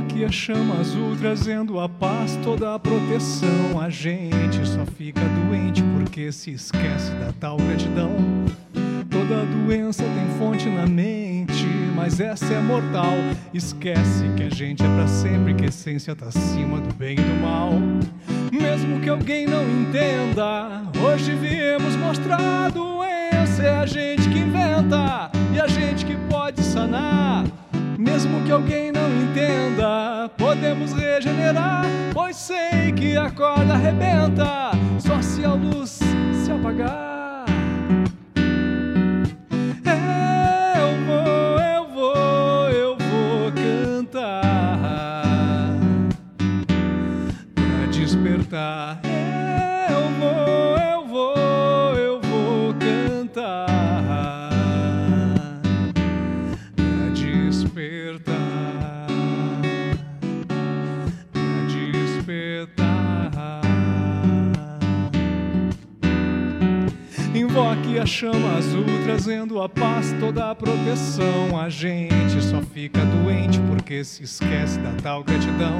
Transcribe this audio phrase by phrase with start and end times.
[0.00, 3.78] Invoque a chama azul, trazendo a paz, toda a proteção.
[3.78, 8.16] A gente só fica doente porque se esquece da tal gratidão.
[9.10, 13.12] Toda doença tem fonte na mente, mas essa é mortal.
[13.52, 17.22] Esquece que a gente é para sempre, que a essência tá acima do bem e
[17.22, 17.72] do mal.
[18.50, 23.62] Mesmo que alguém não entenda, hoje viemos mostrar a doença.
[23.62, 27.44] É a gente que inventa e a gente que pode sanar.
[28.00, 31.84] Mesmo que alguém não entenda, podemos regenerar.
[32.14, 36.00] Pois sei que a corda arrebenta, só se a luz
[36.42, 37.10] se apagar.
[68.00, 71.60] A chama azul trazendo a paz, toda a proteção.
[71.60, 75.78] A gente só fica doente porque se esquece da tal gratidão.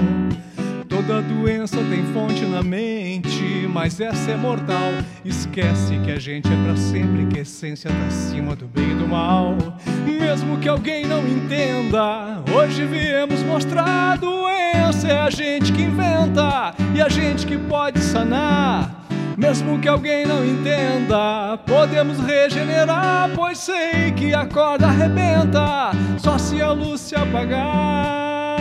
[0.86, 4.90] Toda doença tem fonte na mente, mas essa é mortal.
[5.24, 8.94] Esquece que a gente é para sempre, que a essência tá acima do bem e
[8.96, 9.56] do mal.
[10.05, 15.08] Mesmo que alguém não entenda, hoje viemos mostrar a doença.
[15.08, 18.99] É a gente que inventa e a gente que pode sanar.
[19.41, 26.60] Mesmo que alguém não entenda, podemos regenerar, pois sei que a corda arrebenta, só se
[26.60, 28.61] a luz se apagar.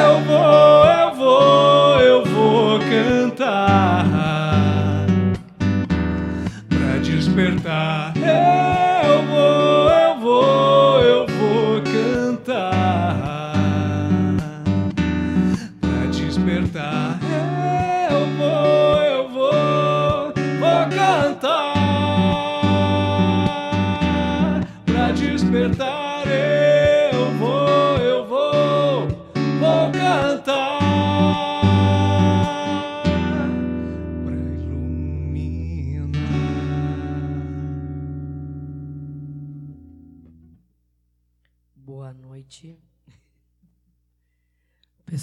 [0.00, 4.06] Eu vou, eu vou, eu vou cantar
[6.68, 8.12] pra despertar.
[8.16, 8.71] Eu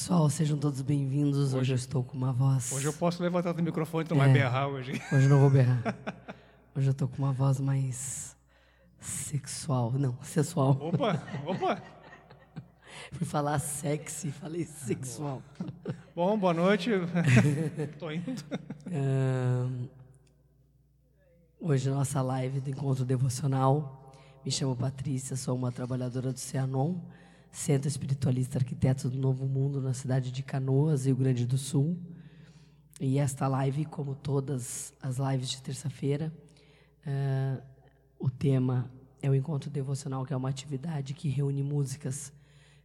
[0.10, 1.54] Pessoal, sejam todos bem-vindos.
[1.54, 2.72] Hoje, hoje, eu estou com uma voz.
[2.72, 4.94] Hoje eu posso levantar do microfone e não é, vai berrar hoje.
[5.14, 5.96] Hoje eu não vou berrar.
[6.76, 8.36] Hoje eu estou com uma voz mais
[9.00, 10.72] Sexual, não, sensual.
[10.82, 11.84] Opa, opa.
[13.14, 15.44] Fui falar sexy, falei sexual.
[16.16, 16.90] Bom, boa noite.
[18.00, 18.34] Tô indo.
[21.62, 24.12] hoje nossa live do encontro devocional.
[24.44, 26.96] Me chamo Patrícia, sou uma trabalhadora do Cianon,
[27.52, 31.98] Centro Espiritualista Arquiteto do Novo Mundo, na cidade de Canoas, Rio Grande do Sul.
[33.02, 36.34] E esta live, como todas as lives de terça-feira,
[37.06, 37.62] uh,
[38.20, 42.32] o tema é o encontro devocional, que é uma atividade que reúne músicas,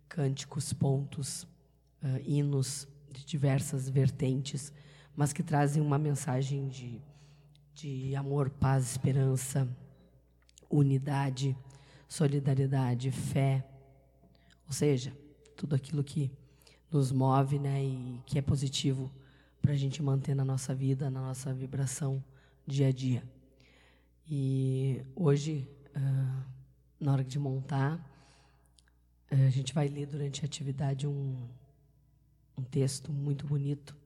[0.08, 1.42] cânticos, pontos,
[2.02, 4.72] uh, hinos de diversas vertentes,
[5.16, 7.00] mas que trazem uma mensagem de,
[7.74, 9.68] de amor, paz, esperança,
[10.70, 11.56] unidade,
[12.08, 13.64] solidariedade, fé.
[14.66, 15.12] Ou seja,
[15.56, 16.30] tudo aquilo que
[16.90, 19.10] nos move né, e que é positivo
[19.60, 22.22] para a gente manter na nossa vida, na nossa vibração
[22.66, 23.22] dia a dia.
[24.30, 26.44] E hoje, uh,
[27.00, 28.00] na hora de montar,
[29.30, 31.36] a gente vai ler durante a atividade um,
[32.56, 33.96] um texto muito bonito,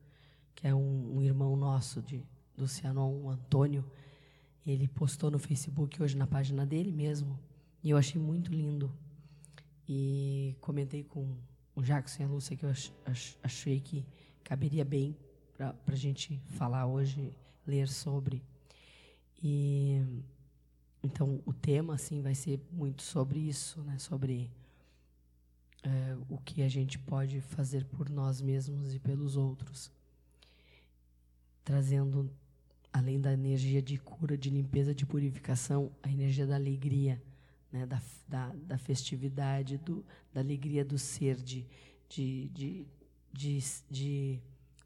[0.55, 2.23] que é um, um irmão nosso de,
[2.57, 3.85] do Cianon, o Antônio.
[4.65, 7.39] Ele postou no Facebook hoje na página dele mesmo,
[7.83, 8.91] e eu achei muito lindo.
[9.91, 11.35] E comentei com
[11.75, 14.05] o Jackson e a Lúcia que eu ach, ach, achei que
[14.43, 15.17] caberia bem
[15.57, 17.33] para a gente falar hoje,
[17.65, 18.43] ler sobre.
[19.41, 19.99] E
[21.01, 23.97] então o tema assim vai ser muito sobre isso, né?
[23.97, 24.51] Sobre
[25.81, 29.91] é, o que a gente pode fazer por nós mesmos e pelos outros,
[31.63, 32.29] trazendo
[32.93, 37.19] além da energia de cura, de limpeza, de purificação, a energia da alegria,
[37.71, 37.85] né?
[37.85, 41.65] Da, da, da festividade, do, da alegria do ser, de,
[42.07, 42.87] de, de,
[43.31, 44.39] de, de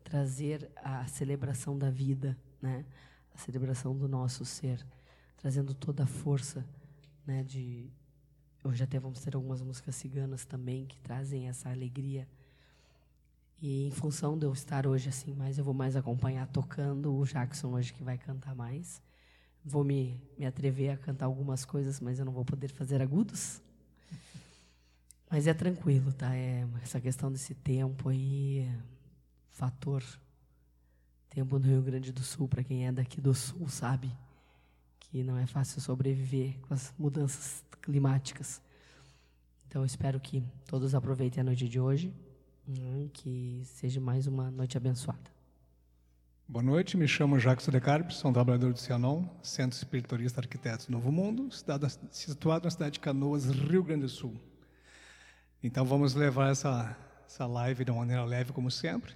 [0.03, 2.85] trazer a celebração da vida, né?
[3.33, 4.85] a celebração do nosso ser,
[5.37, 6.65] trazendo toda a força,
[7.25, 7.89] né, de
[8.63, 12.27] hoje até vamos ter algumas músicas ciganas também que trazem essa alegria.
[13.61, 17.25] E em função de eu estar hoje assim, mais eu vou mais acompanhar tocando o
[17.25, 19.01] Jackson hoje que vai cantar mais.
[19.65, 23.61] Vou me, me atrever a cantar algumas coisas, mas eu não vou poder fazer agudos.
[25.29, 26.35] Mas é tranquilo, tá?
[26.35, 28.69] É essa questão desse tempo aí,
[29.51, 30.03] fator
[31.33, 34.11] tempo no Rio Grande do Sul, para quem é daqui do Sul, sabe
[34.99, 38.61] que não é fácil sobreviver com as mudanças climáticas.
[39.67, 42.13] Então, espero que todos aproveitem a noite de hoje,
[42.67, 45.31] hum, que seja mais uma noite abençoada.
[46.47, 50.89] Boa noite, me chamo Jacques de Carpes, sou um trabalhador do Cianon, Centro Espiritualista Arquitetos
[50.89, 51.49] Novo Mundo,
[52.11, 54.35] situado na cidade de Canoas, Rio Grande do Sul.
[55.63, 56.95] Então vamos levar essa,
[57.25, 59.15] essa live de uma maneira leve, como sempre.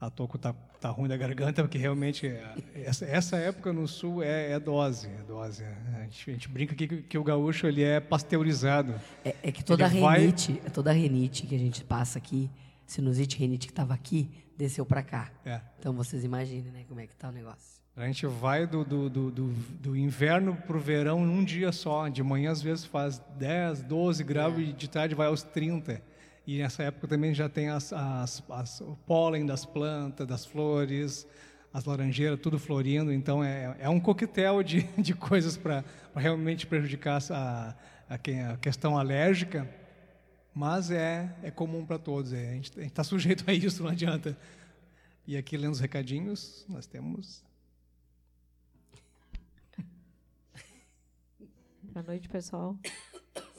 [0.00, 4.22] A toco tá, tá ruim da garganta, porque realmente é, essa, essa época no Sul
[4.22, 5.62] é, é dose, é dose.
[5.62, 8.94] A gente, a gente brinca aqui que, que, o gaúcho ele é pasteurizado.
[9.22, 10.70] É, é que toda a renite, vai...
[10.70, 12.48] toda a renite que a gente passa aqui,
[12.86, 14.30] sinusite, renite que estava aqui,
[14.60, 15.30] desceu para cá.
[15.44, 15.60] É.
[15.78, 17.80] Então vocês imaginem, né, como é que tá o negócio.
[17.96, 22.08] A gente vai do, do, do, do, do inverno para o verão num dia só.
[22.08, 24.60] De manhã, às vezes, faz 10, 12 graus é.
[24.60, 26.00] e de tarde vai aos 30.
[26.46, 31.26] E nessa época também já tem as, as, as, o pólen das plantas, das flores,
[31.72, 33.12] as laranjeiras, tudo florindo.
[33.12, 35.84] Então, é, é um coquetel de, de coisas para
[36.14, 37.74] realmente prejudicar a,
[38.08, 39.68] a, a questão alérgica
[40.54, 42.32] mas é, é comum para todos.
[42.32, 44.36] É, a gente está sujeito a isso, não adianta.
[45.26, 47.44] E aqui, lendo os recadinhos, nós temos.
[51.82, 52.78] Boa noite, pessoal.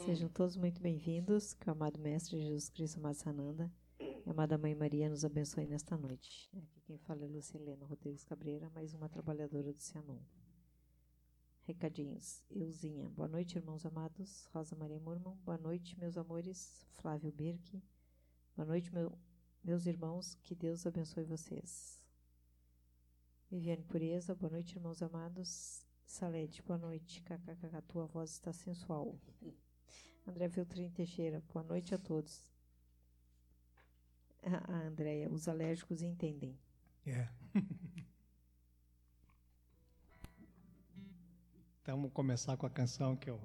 [0.05, 1.53] Sejam todos muito bem-vindos.
[1.53, 5.97] Que o amado Mestre Jesus Cristo Massananda e a amada Mãe Maria nos abençoe nesta
[5.97, 6.49] noite.
[6.57, 10.19] Aqui quem fala é Lucilena Rodrigues Cabreira, mais uma trabalhadora do Cianon.
[11.71, 12.43] Recadinhos.
[12.49, 13.07] Euzinha.
[13.11, 14.45] Boa noite, irmãos amados.
[14.47, 15.37] Rosa Maria Murmão.
[15.37, 16.85] Boa noite, meus amores.
[16.95, 17.81] Flávio Birk.
[18.57, 19.17] Boa noite, meu,
[19.63, 20.35] meus irmãos.
[20.43, 22.05] Que Deus abençoe vocês.
[23.49, 24.35] Viviane Pureza.
[24.35, 25.87] Boa noite, irmãos amados.
[26.05, 26.61] Salete.
[26.61, 27.21] Boa noite.
[27.21, 27.81] KKK.
[27.87, 29.17] Tua voz está sensual.
[30.27, 31.41] André Filtrin Teixeira.
[31.53, 32.51] Boa noite a todos.
[34.43, 35.31] A ah, Andréia.
[35.31, 36.59] Os alérgicos entendem.
[37.05, 37.11] É.
[37.11, 37.33] Yeah.
[41.81, 43.39] Então, vamos começar com a canção que eu,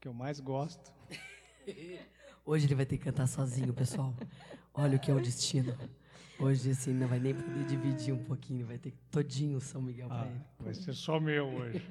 [0.00, 0.92] que eu mais gosto.
[2.46, 4.14] Hoje ele vai ter que cantar sozinho, pessoal.
[4.72, 5.76] Olha o que é o destino.
[6.38, 10.06] Hoje, assim, não vai nem poder dividir um pouquinho, vai ter todinho o São Miguel
[10.08, 10.40] ah, para ele.
[10.60, 11.84] Vai ser só meu hoje.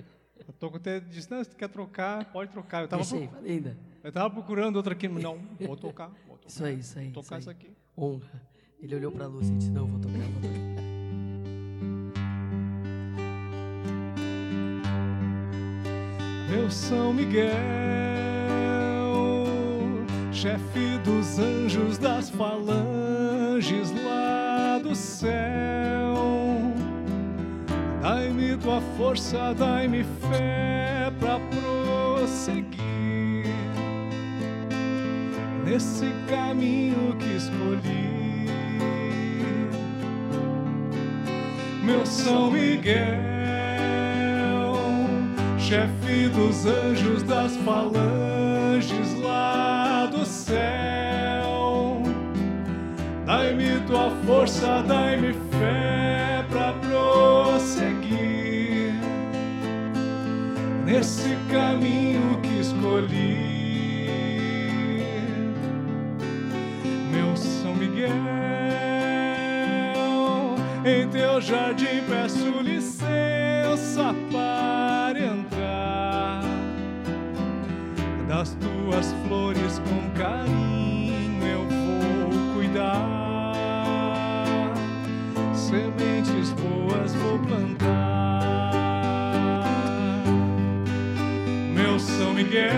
[0.47, 2.83] Eu tô com até disse, não, se quer trocar, pode trocar.
[2.83, 3.39] Eu tava, Deixei, pro...
[3.45, 3.77] ainda.
[4.01, 6.47] eu tava procurando outra aqui, não, vou tocar, vou tocar.
[6.47, 7.11] Isso aí, isso aí.
[7.11, 7.75] Vou tocar isso, aqui.
[7.97, 8.41] Honra.
[8.79, 10.78] Ele olhou para a luz e disse, não, vou tocar, vou tocar.
[16.49, 17.53] Meu São Miguel,
[20.31, 25.29] chefe dos anjos das falanges lá do céu.
[28.01, 32.73] Dai-me tua força, dai-me fé pra prosseguir
[35.65, 38.09] nesse caminho que escolhi.
[41.83, 43.28] Meu São Miguel
[45.69, 52.01] chefe dos anjos das falanges lá do céu.
[53.23, 58.09] Dai-me tua força, dai-me fé para prosseguir
[60.83, 63.37] nesse caminho que escolhi.
[67.11, 68.09] Meu São Miguel,
[70.83, 72.01] em teu jardim
[78.99, 83.45] das flores com carinho eu vou cuidar,
[85.53, 88.73] sementes boas vou plantar.
[91.73, 92.73] Meu São Miguel,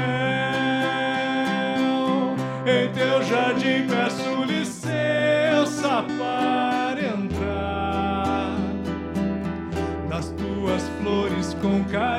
[2.67, 8.59] em teu jardim peço licença para entrar,
[10.07, 12.10] das tuas flores com carinho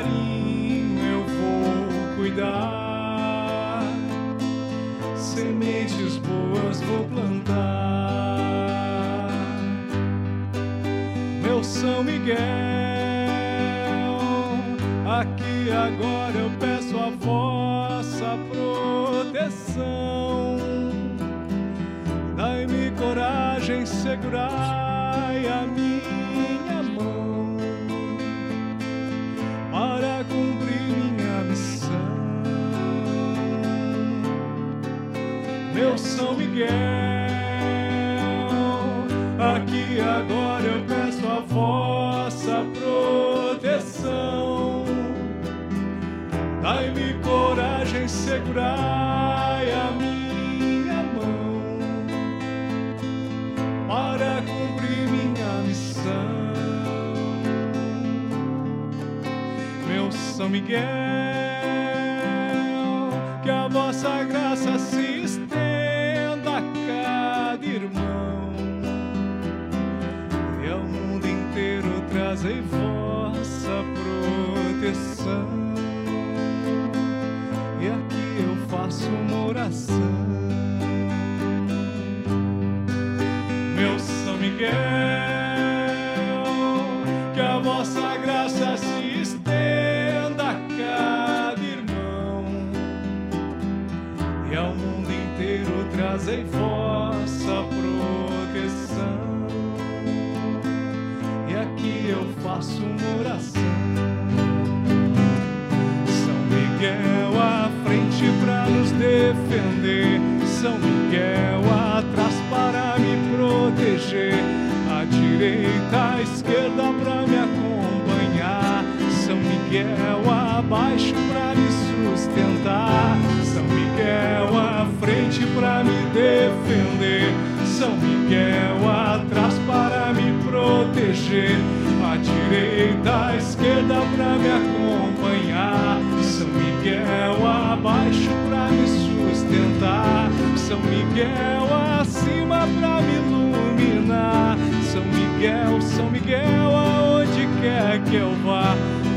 [134.39, 141.69] me acompanhar, São Miguel abaixo para me sustentar, São Miguel
[142.01, 144.57] acima para me iluminar,
[144.93, 148.75] São Miguel, São Miguel aonde quer que eu vá,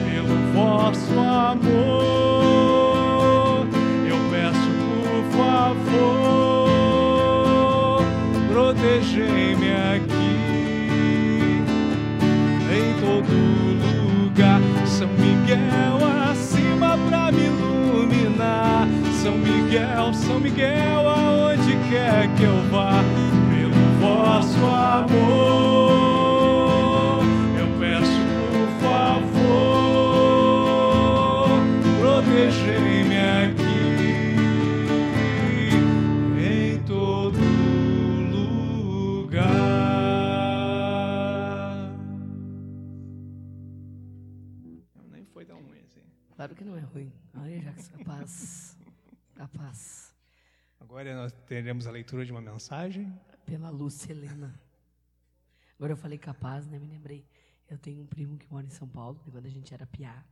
[0.10, 2.15] pelo vosso amor,
[20.46, 23.02] Miguel, aonde quer que eu vá,
[23.50, 25.16] pelo vosso amor,
[27.60, 29.90] eu peço por favor,
[32.00, 33.90] protegei-me aqui
[36.40, 37.40] em todo
[38.30, 39.50] lugar.
[45.12, 46.04] Nem foi tão ruim assim.
[46.36, 47.12] Claro que não é ruim.
[47.36, 48.78] Olha, Jacques, capaz.
[49.36, 49.95] Capaz.
[50.96, 53.14] Agora nós teremos a leitura de uma mensagem.
[53.46, 54.58] Pela Lúcia Helena.
[55.76, 56.80] Agora eu falei capaz, né?
[56.80, 57.28] Me lembrei.
[57.70, 60.24] Eu tenho um primo que mora em São Paulo, quando a gente era piá,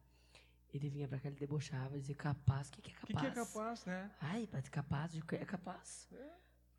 [0.73, 2.69] ele vinha pra cá, ele debochava, dizia capaz.
[2.69, 3.11] O que, que é O capaz?
[3.13, 4.09] que, que é capaz, né?
[4.21, 6.07] Ai, mas capaz, de que é capaz.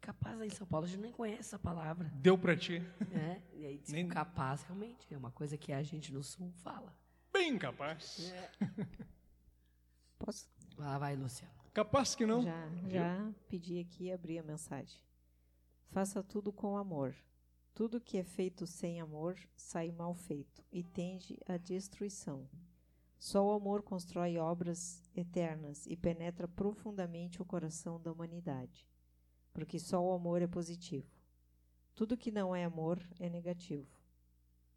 [0.01, 2.11] Capaz aí em São Paulo, a gente nem conhece essa palavra.
[2.15, 2.79] Deu pra ti.
[3.11, 3.43] né?
[3.53, 6.91] E aí diz Nem- capaz realmente é uma coisa que a gente no sul fala.
[7.31, 8.33] Bem capaz.
[10.19, 10.49] Posso?
[10.79, 11.47] Lá vai, Lúcia.
[11.75, 12.41] Capaz que não.
[12.41, 15.03] Já, já pedi aqui e abri a mensagem.
[15.91, 17.13] Faça tudo com amor.
[17.75, 22.49] Tudo que é feito sem amor sai mal feito e tende à destruição.
[23.19, 28.89] Só o amor constrói obras eternas e penetra profundamente o coração da humanidade,
[29.53, 31.11] porque só o amor é positivo.
[31.93, 33.91] Tudo que não é amor é negativo.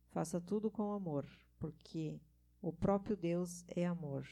[0.09, 1.27] Faça tudo com amor,
[1.59, 2.19] porque
[2.59, 4.27] o próprio Deus é amor.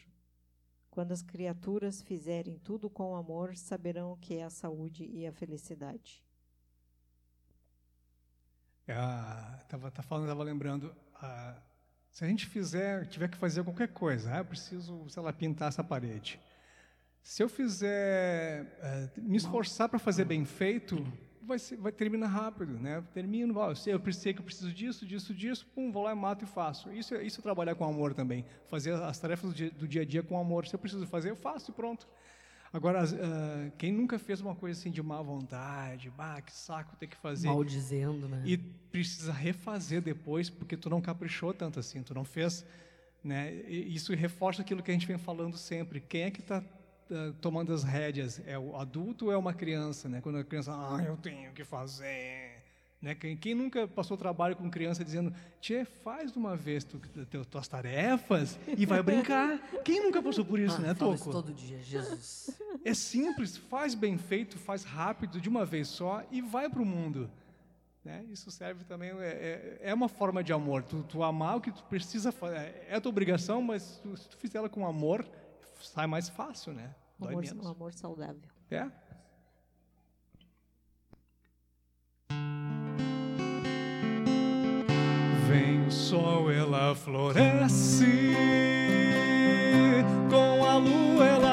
[0.95, 5.33] Quando as criaturas fizerem tudo com amor, saberão o que é a saúde e a
[5.33, 6.23] felicidade.
[8.87, 10.95] Ah, tava, tá falando, tava lembrando.
[11.15, 11.61] ah,
[12.09, 15.67] se a gente fizer, tiver que fazer qualquer coisa, ah, eu preciso, sei lá, pintar
[15.67, 16.39] essa parede.
[17.21, 20.95] Se eu fizer, eh, me esforçar para fazer bem feito,
[21.45, 23.03] vai, ser, vai terminar rápido, né?
[23.13, 26.11] Termino, ó, eu sei, eu sei que eu preciso disso, disso, disso, pum, vou lá
[26.11, 26.91] e mato e faço.
[26.91, 30.01] Isso, é- isso é trabalhar com amor também, fazer as tarefas do dia, do dia
[30.01, 30.65] a dia com amor.
[30.67, 32.07] Se eu preciso fazer, eu faço e pronto.
[32.73, 37.07] Agora, ah, quem nunca fez uma coisa assim de má vontade, bah, que saco ter
[37.07, 38.41] que fazer, Mal dizendo, né?
[38.45, 42.65] e precisa refazer depois porque tu não caprichou tanto assim, tu não fez,
[43.23, 43.53] né?
[43.67, 46.01] E isso reforça aquilo que a gente vem falando sempre.
[46.01, 46.61] Quem é que está
[47.41, 48.41] tomando as rédeas?
[48.45, 50.21] É o adulto ou é uma criança, né?
[50.21, 52.63] Quando a criança, ah, eu tenho que fazer,
[53.01, 53.13] né?
[53.13, 57.45] Quem, quem nunca passou trabalho com criança dizendo, Tchê, faz de uma vez tu, tu,
[57.45, 59.59] tuas tarefas e vai brincar.
[59.83, 61.31] Quem nunca passou por isso, ah, né, isso Toco?
[61.31, 62.49] todo dia, Jesus.
[62.83, 66.85] É simples, faz bem feito, faz rápido, de uma vez só e vai para o
[66.85, 67.29] mundo.
[68.03, 68.23] Né?
[68.31, 70.83] Isso serve também, é, é, é uma forma de amor.
[70.83, 74.37] Tu, tu amar o que tu precisa fazer, é tua obrigação, mas tu, se tu
[74.37, 75.25] fizer ela com amor,
[75.81, 76.93] sai mais fácil, né?
[77.19, 77.65] Dói Amor, menos.
[77.65, 78.41] um amor saudável.
[78.69, 78.89] É?
[85.47, 88.05] Vem o sol, ela floresce,
[90.29, 91.44] com a lua ela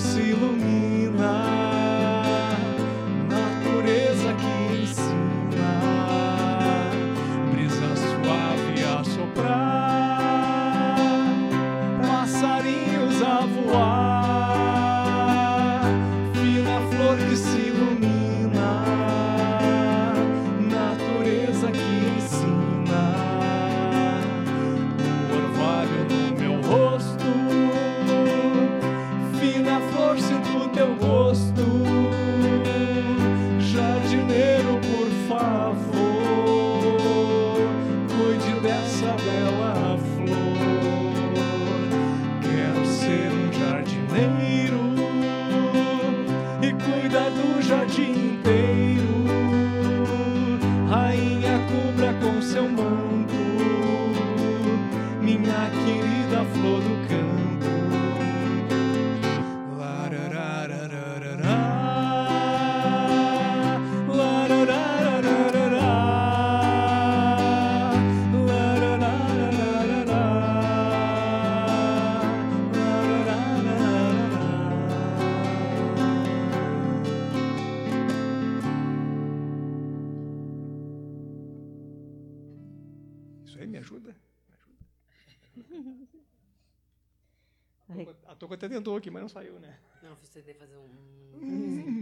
[0.00, 0.29] see.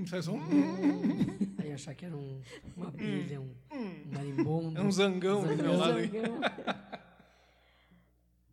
[0.08, 0.40] Hum, faz um,
[1.58, 2.40] Aí eu achar que era um,
[2.74, 4.78] uma abelha, um, um marimbondo.
[4.78, 5.78] é um zangão do meu Zangão.
[5.78, 6.10] lado aí.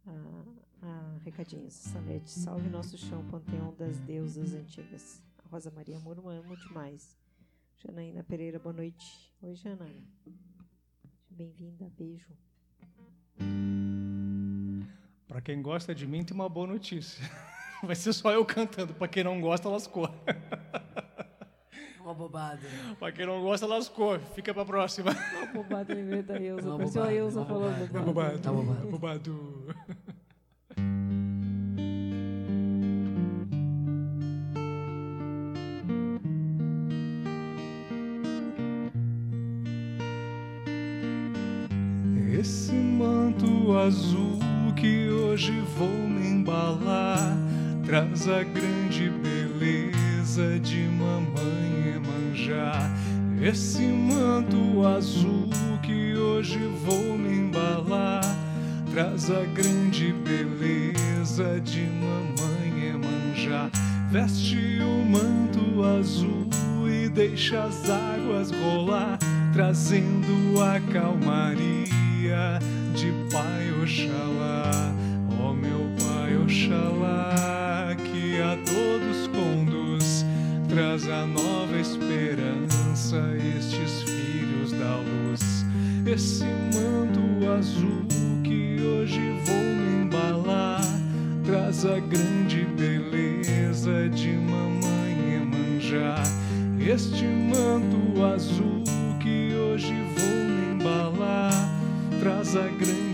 [0.08, 0.44] Ah,
[0.84, 1.74] ah, recadinhos.
[1.74, 5.20] Salete, salve nosso chão, panteão das deusas antigas.
[5.50, 7.18] Rosa Maria Murma, amo demais.
[7.78, 9.34] Janaína Pereira, boa noite.
[9.42, 9.88] Oi, Jana.
[11.30, 12.28] Bem-vinda, beijo.
[15.28, 17.24] Pra quem gosta de mim, tem uma boa notícia.
[17.82, 18.94] Vai ser só eu cantando.
[18.94, 20.08] Pra quem não gosta, lascou.
[22.06, 22.60] Uma bobada.
[23.00, 24.20] Pra quem não gosta, lascou.
[24.36, 25.10] Fica pra próxima.
[25.12, 26.68] Uma bobada em vez da Elza.
[26.70, 28.06] Uma a bobada, Elza uma falando bobada.
[28.06, 28.38] bobada.
[28.38, 28.88] Tá bobado.
[28.92, 29.76] Bobado.
[42.40, 44.40] Esse manto azul
[44.76, 47.38] que hoje vou me embalar
[47.86, 51.85] traz a grande beleza de mamãe
[52.36, 52.92] Emanjá.
[53.42, 55.50] Esse manto azul
[55.82, 58.22] que hoje vou me embalar
[58.92, 63.70] traz a grande beleza de mamãe Emanjá.
[64.12, 66.48] Veste o manto azul
[66.88, 69.18] e deixa as águas rolar,
[69.54, 72.60] trazendo a calmaria
[72.94, 74.94] de Pai Oxalá.
[75.42, 80.26] Ó meu Pai Oxalá, que a todos conduz,
[80.70, 81.65] traz a nova
[83.16, 85.66] esperança, estes filhos da luz.
[86.06, 88.06] Esse manto azul
[88.44, 90.82] que hoje vou me embalar,
[91.44, 96.22] traz a grande beleza de mamãe Emanjá.
[96.80, 98.84] Este manto azul
[99.20, 101.52] que hoje vou me embalar,
[102.20, 103.05] traz a grande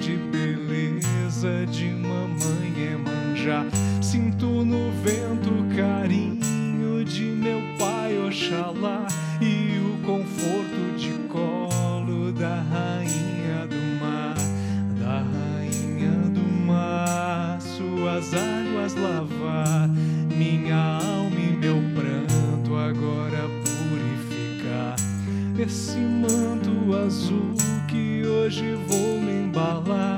[25.61, 27.53] Esse manto azul
[27.87, 30.17] que hoje vou me embalar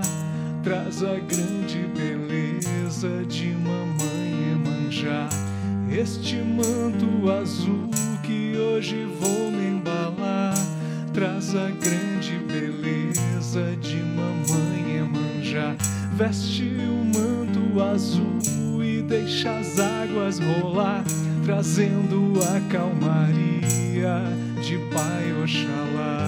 [0.64, 5.28] traz a grande beleza de mamãe Emanjá.
[5.92, 7.90] Este manto azul
[8.24, 10.54] que hoje vou me embalar
[11.12, 15.76] traz a grande beleza de mamãe Emanjá.
[16.14, 21.04] Veste o manto azul e deixa as águas rolar,
[21.44, 26.26] trazendo a calmaria de Pai Oxalá.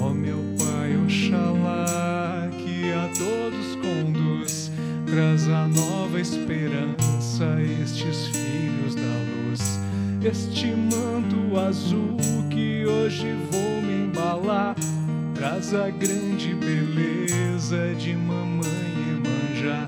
[0.00, 4.70] Ó meu Pai Oxalá, que a todos conduz,
[5.06, 9.78] traz a nova esperança, estes filhos da luz.
[10.22, 12.16] Este manto azul
[12.48, 14.74] que hoje vou me embalar,
[15.34, 19.86] traz a grande beleza de mamãe Emanjá.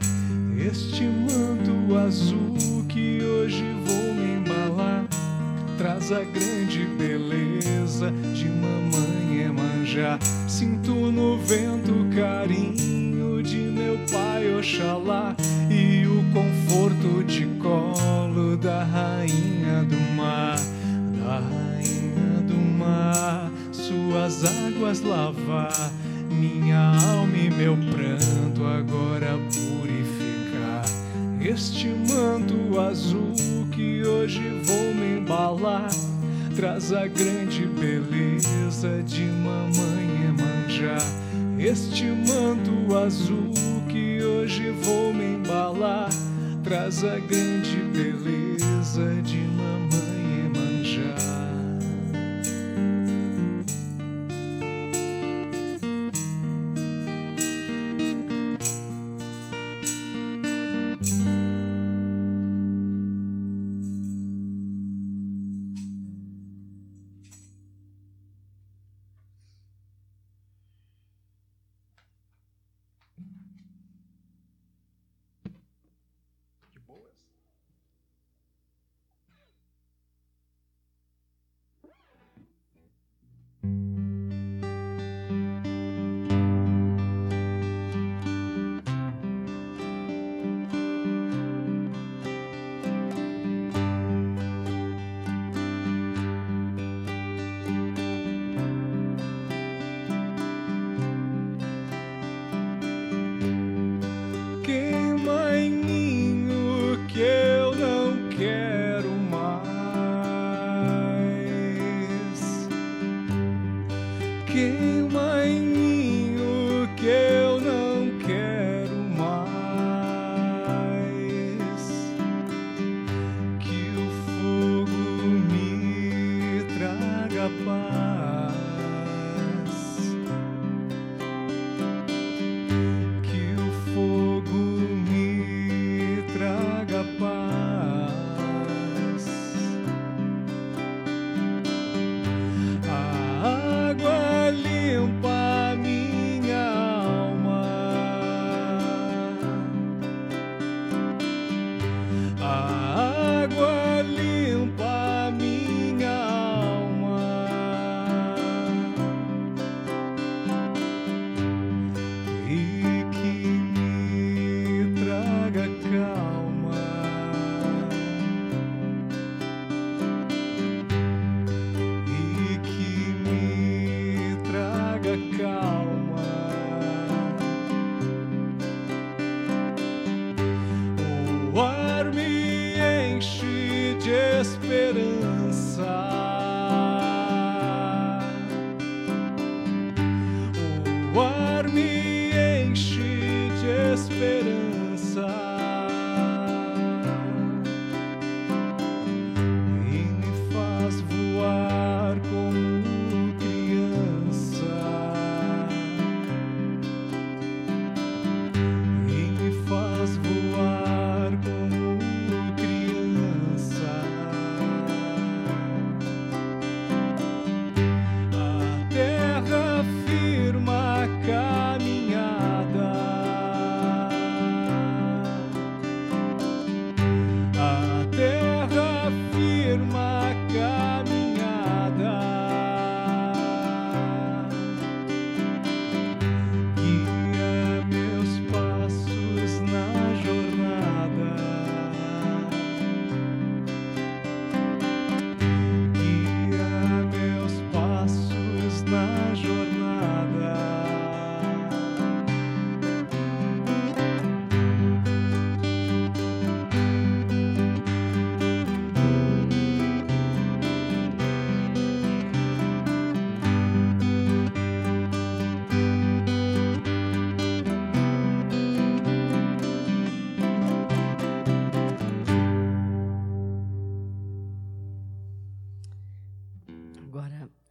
[0.58, 5.06] Este manto azul que hoje vou me embalar.
[5.78, 10.18] Traz a grande beleza de mamãe Emanjá.
[10.48, 15.36] Sinto no vento o carinho de meu pai Oxalá
[15.70, 20.56] e o conforto de colo da rainha do mar,
[21.16, 23.52] da rainha do mar.
[23.70, 25.92] Suas águas lavar
[26.28, 30.82] minha alma e meu pranto agora purificar.
[31.40, 33.32] Este manto azul
[33.70, 35.88] que hoje vou me embalar
[36.56, 40.96] traz a grande beleza de mamãe Emanjá.
[41.58, 43.52] Este manto azul
[43.90, 46.08] que hoje vou me embalar
[46.64, 49.55] traz a grande beleza de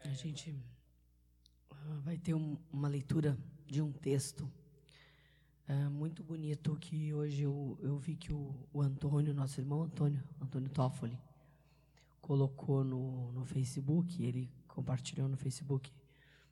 [0.09, 0.55] a gente
[1.71, 3.37] ah, vai ter um- uma leitura
[3.67, 4.49] de um texto
[5.67, 10.23] ah, muito bonito que hoje eu, eu vi que o, o Antônio, nosso irmão Antônio,
[10.39, 11.17] Antônio Toffoli,
[12.21, 15.91] colocou no, no Facebook, ele compartilhou no Facebook,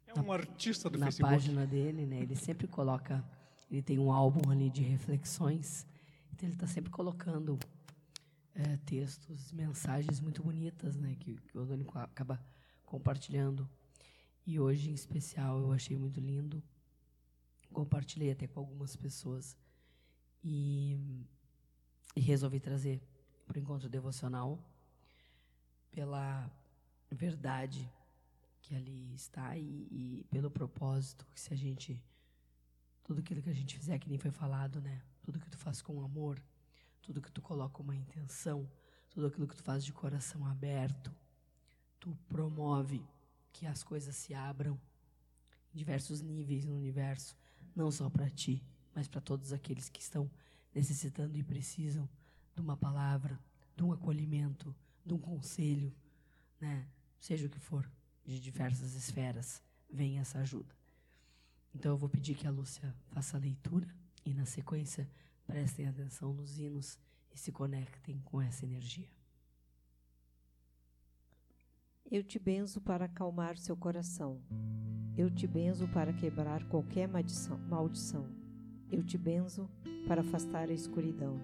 [0.07, 1.31] É um artista do na Facebook.
[1.33, 2.21] página dele, né?
[2.21, 3.23] Ele sempre coloca,
[3.69, 5.85] ele tem um álbum ali de reflexões,
[6.31, 7.57] Então, ele está sempre colocando
[8.55, 12.39] é, textos, mensagens muito bonitas, né, que, que o Antônio acaba
[12.85, 13.69] compartilhando.
[14.45, 16.61] E hoje, em especial, eu achei muito lindo.
[17.71, 19.57] Compartilhei até com algumas pessoas
[20.43, 20.97] e,
[22.15, 23.01] e resolvi trazer
[23.45, 24.59] para o encontro devocional
[25.91, 26.51] pela
[27.09, 27.89] verdade
[28.61, 32.01] que ali está e, e, pelo propósito que se a gente
[33.03, 35.01] tudo aquilo que a gente fizer que nem foi falado, né?
[35.21, 36.41] Tudo que tu faz com amor,
[37.01, 38.69] tudo que tu coloca uma intenção,
[39.09, 41.13] tudo aquilo que tu faz de coração aberto,
[42.03, 43.01] tu promove
[43.53, 44.77] que as coisas se abram
[45.73, 47.33] em diversos níveis no universo,
[47.73, 48.61] não só para ti,
[48.93, 50.29] mas para todos aqueles que estão
[50.75, 52.09] necessitando e precisam
[52.53, 53.39] de uma palavra,
[53.73, 55.95] de um acolhimento, de um conselho,
[56.59, 56.85] né?
[57.21, 57.89] Seja o que for,
[58.25, 60.75] de diversas esferas, vem essa ajuda.
[61.73, 63.87] Então eu vou pedir que a Lúcia faça a leitura
[64.25, 65.09] e na sequência
[65.47, 66.99] prestem atenção nos hinos
[67.33, 69.07] e se conectem com essa energia.
[72.13, 74.39] Eu te benzo para acalmar seu coração.
[75.17, 78.27] Eu te benzo para quebrar qualquer maldição.
[78.91, 79.67] Eu te benzo
[80.07, 81.41] para afastar a escuridão.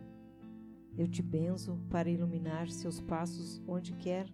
[0.96, 4.28] Eu te benzo para iluminar seus passos onde quer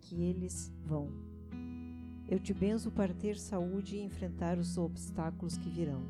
[0.00, 1.10] que eles vão.
[2.26, 6.00] Eu te benzo para ter saúde e enfrentar os obstáculos que virão.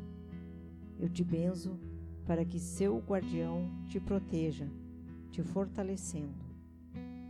[0.97, 1.77] Eu te benzo
[2.25, 4.71] para que seu guardião te proteja,
[5.33, 6.39] te fortalecendo.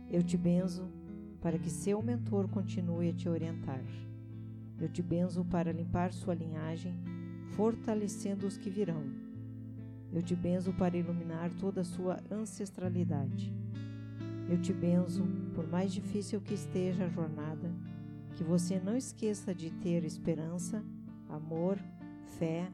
[0.07, 0.87] Eu te benzo
[1.43, 3.83] para que seu mentor continue a te orientar.
[4.79, 6.95] Eu te benzo para limpar sua linhagem,
[7.57, 9.03] fortalecendo os que virão.
[10.13, 13.53] Eu te benzo para iluminar toda a sua ancestralidade.
[14.49, 17.69] Eu te benzo, por mais difícil que esteja a jornada,
[18.37, 20.81] que você não esqueça de ter esperança,
[21.27, 21.77] amor,
[22.39, 22.71] fé,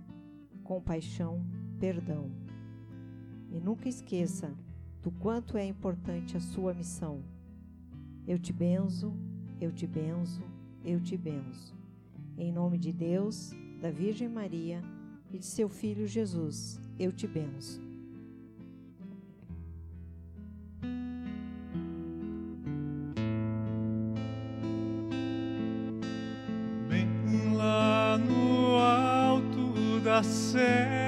[0.63, 1.43] compaixão,
[1.79, 2.29] perdão.
[3.51, 4.53] E nunca esqueça
[5.01, 7.23] do quanto é importante a sua missão.
[8.27, 9.13] Eu te benzo,
[9.59, 10.43] eu te benzo,
[10.83, 11.73] eu te benzo.
[12.37, 13.51] Em nome de Deus,
[13.81, 14.81] da Virgem Maria
[15.31, 17.81] e de seu Filho Jesus eu te benzo.
[26.89, 30.98] Bem lá no alto da serra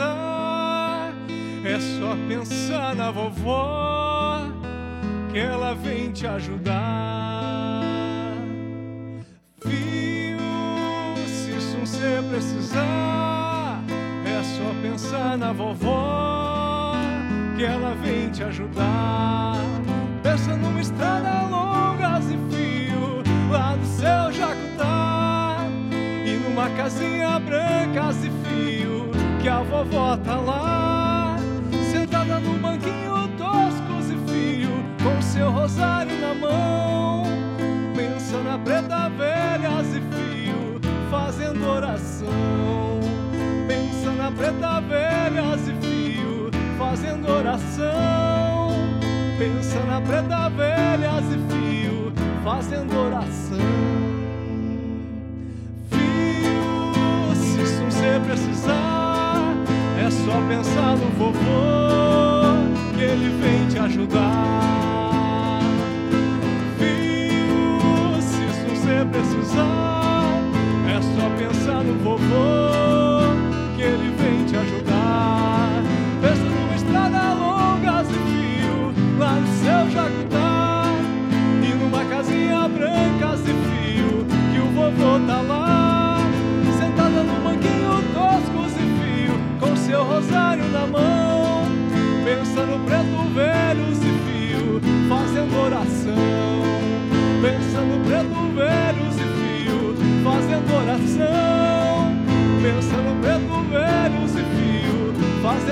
[0.00, 1.14] precisar,
[1.64, 3.79] é só pensar na vovó
[52.60, 52.99] fazendo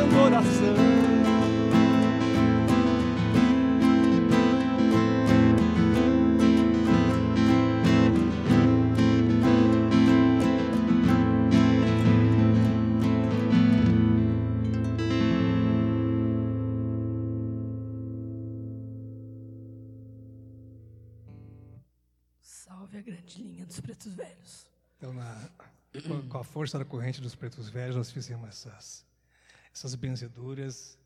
[0.09, 0.99] fio fazendo oração
[22.41, 24.67] Salve a grande linha dos pretos velhos.
[24.97, 25.51] Então, na,
[26.29, 29.05] com a força da corrente dos pretos velhos, nós fizemos essas,
[29.79, 30.99] essas benzeduras.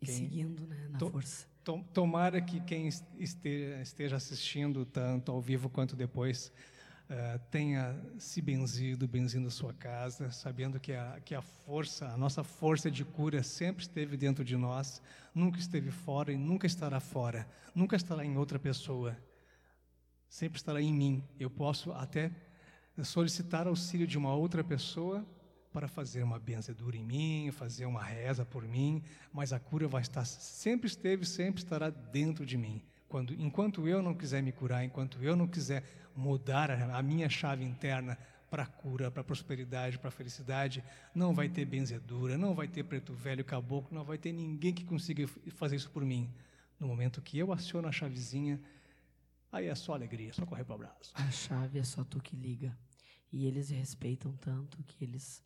[0.00, 1.46] E Quem- seguindo né, na To- força.
[1.64, 6.52] Tom- Tomara que quem es- esteja, esteja assistindo, tanto ao vivo quanto depois,
[7.08, 12.16] eh, tenha se benzido, benzindo a sua casa, sabendo que a, que a força, a
[12.16, 15.02] nossa força de cura sempre esteve dentro de nós,
[15.34, 19.16] nunca esteve fora e nunca estará fora, nunca estará em outra pessoa,
[20.28, 21.24] sempre estará em mim.
[21.40, 22.30] Eu posso até
[23.02, 25.26] solicitar auxílio de uma outra pessoa
[25.76, 30.00] para fazer uma benzedura em mim, fazer uma reza por mim, mas a cura vai
[30.00, 32.82] estar sempre esteve, sempre estará dentro de mim.
[33.06, 35.84] Quando enquanto eu não quiser me curar, enquanto eu não quiser
[36.16, 38.16] mudar a, minha chave interna
[38.48, 40.82] para a cura, para a prosperidade, para a felicidade,
[41.14, 44.82] não vai ter benzedura, não vai ter preto velho, caboclo, não vai ter ninguém que
[44.82, 46.32] consiga fazer isso por mim.
[46.80, 48.58] No momento que eu aciono a chavezinha,
[49.52, 51.12] aí é só alegria, é só correr para o abraço.
[51.12, 52.74] A chave é só tu que liga.
[53.30, 55.44] E eles respeitam tanto que eles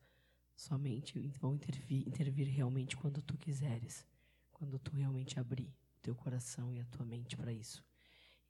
[0.61, 4.07] somente vão intervir, intervir realmente quando tu quiseres.
[4.53, 7.83] Quando tu realmente abrir teu coração e a tua mente para isso.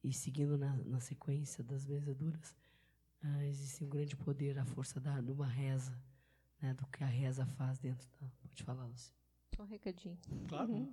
[0.02, 2.56] E seguindo na, na sequência das benzeduras,
[3.22, 5.96] ah, existe um grande poder, a força da, de uma reza,
[6.60, 8.26] né, do que a reza faz dentro da.
[8.42, 8.90] Pode falar.
[9.54, 10.18] Só um recadinho.
[10.48, 10.92] Claro.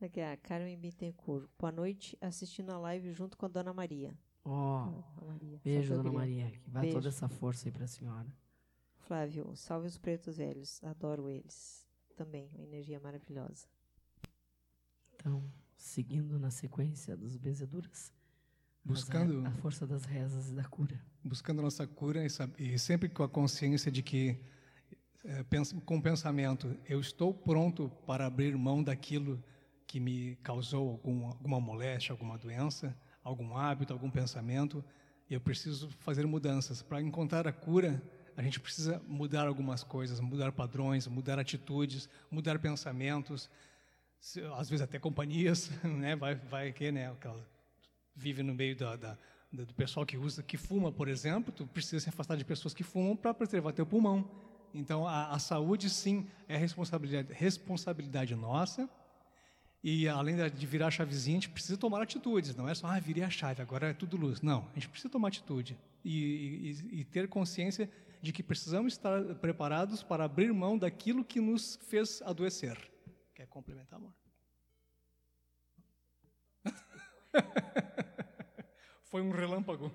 [0.00, 1.48] Aqui é a Carmen Bittencourt.
[1.58, 4.16] Boa noite, assistindo a live junto com a Dona Maria.
[4.44, 5.60] Ó, A Maria.
[5.62, 6.10] beijo, Dona.
[6.10, 6.50] Maria.
[6.50, 6.96] Que vai Beijo.
[6.96, 8.41] toda essa força aí para a senhora.
[9.06, 10.82] Flávio, salve os pretos velhos.
[10.84, 11.86] Adoro eles.
[12.16, 13.66] Também, uma energia maravilhosa.
[15.14, 15.42] Então,
[15.76, 18.12] seguindo na sequência dos benzeduras, as
[18.84, 21.00] Buscando- a força das rezas e da cura.
[21.24, 22.28] buscando a nossa cura e,
[22.58, 24.38] e sempre com a consciência de que,
[25.48, 29.42] pens- com o pensamento, eu estou pronto para abrir mão daquilo
[29.86, 34.84] que me causou algum, alguma moléstia, alguma doença, algum hábito, algum pensamento,
[35.30, 36.82] e eu preciso fazer mudanças.
[36.82, 38.02] Para encontrar a cura,
[38.36, 43.48] a gente precisa mudar algumas coisas, mudar padrões, mudar atitudes, mudar pensamentos,
[44.56, 46.14] às vezes até companhias, né?
[46.16, 47.10] Vai, vai que, né?
[47.10, 47.46] Aquela,
[48.14, 49.18] vive no meio da, da-
[49.52, 52.82] do pessoal que usa, que fuma, por exemplo, tu precisa se afastar de pessoas que
[52.82, 54.26] fumam para preservar teu pulmão.
[54.72, 58.88] Então, a, a saúde, sim, é responsabilidade, responsabilidade nossa.
[59.84, 62.54] E além de virar a chavezinha, a gente precisa tomar atitudes.
[62.56, 64.40] Não é só, ah, virei a chave, agora é tudo luz.
[64.40, 67.90] Não, a gente precisa tomar atitude e, e- e ter consciência
[68.22, 72.78] de que precisamos estar preparados para abrir mão daquilo que nos fez adoecer.
[73.34, 74.14] Quer complementar, amor?
[79.10, 79.92] Foi um relâmpago.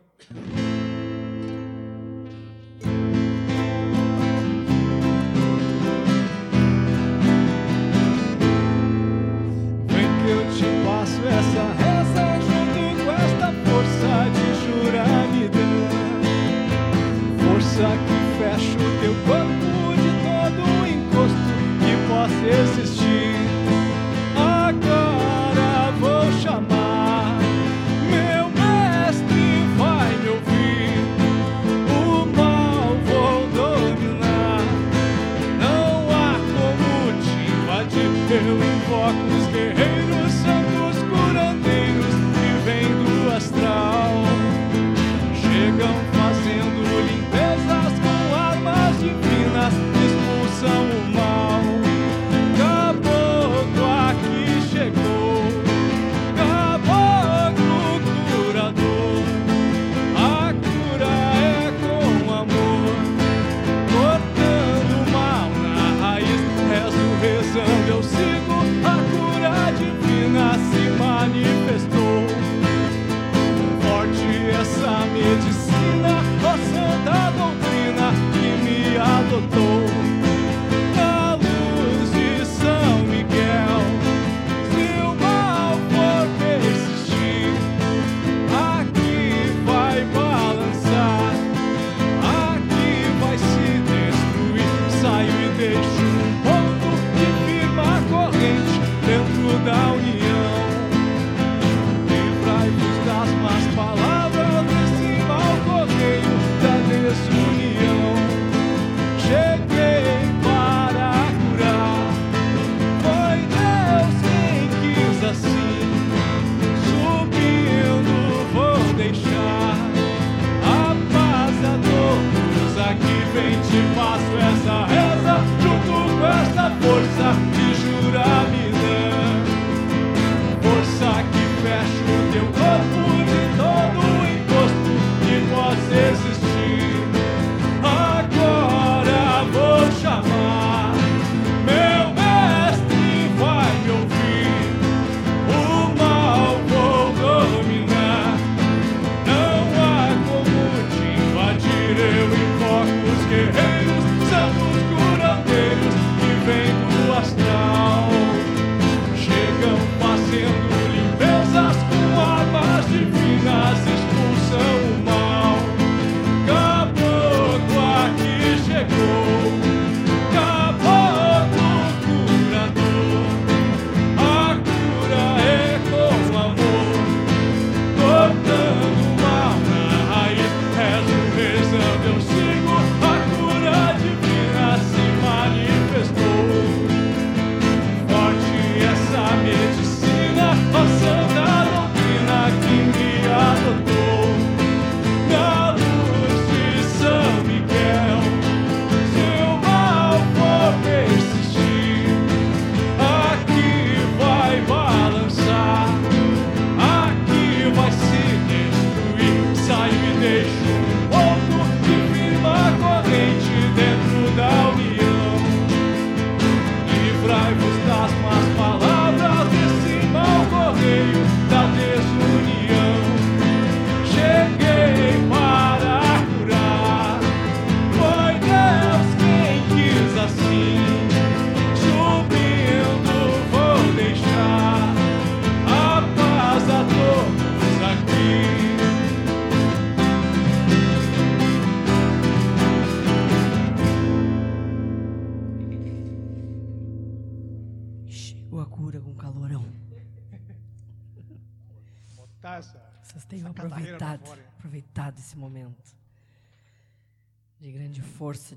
[9.88, 15.68] Vem que eu te passo essa reza junto com esta força de jurar me dar
[17.40, 18.17] Força que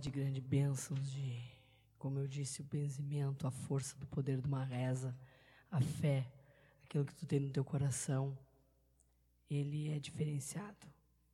[0.09, 1.43] grandes bênçãos, de,
[1.99, 5.15] como eu disse, o benzimento, a força do poder de uma reza,
[5.71, 6.33] a fé,
[6.85, 8.39] aquilo que tu tem no teu coração,
[9.51, 10.87] ele é diferenciado.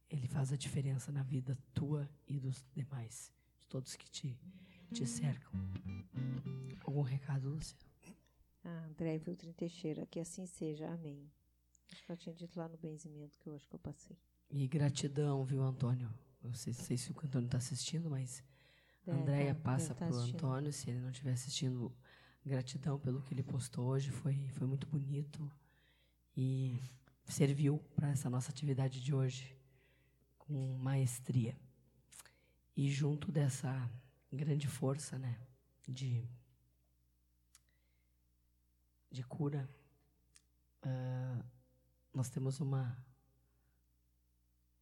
[0.08, 4.38] Ele faz a diferença na vida tua e dos demais, de todos que te,
[4.92, 5.52] te cercam.
[6.84, 7.76] Algum recado, Lúcia?
[8.64, 11.30] Ah, André Viltrin Teixeira, que assim seja, amém.
[11.92, 14.16] Acho que eu tinha dito lá no benzimento que eu acho que eu passei.
[14.50, 16.12] E gratidão, viu, Antônio?
[16.42, 18.42] Não sei, sei se o Antônio está assistindo, mas
[19.06, 21.92] a Andréia tá, passa tá para o Antônio, se ele não estiver assistindo,
[22.44, 25.50] gratidão pelo que ele postou hoje, foi, foi muito bonito
[26.36, 26.80] e
[27.24, 29.56] serviu para essa nossa atividade de hoje
[30.38, 31.58] com maestria.
[32.76, 33.90] E junto dessa
[34.32, 35.40] grande força né,
[35.88, 36.28] de,
[39.10, 39.68] de cura,
[40.84, 41.44] uh,
[42.12, 42.96] nós temos uma,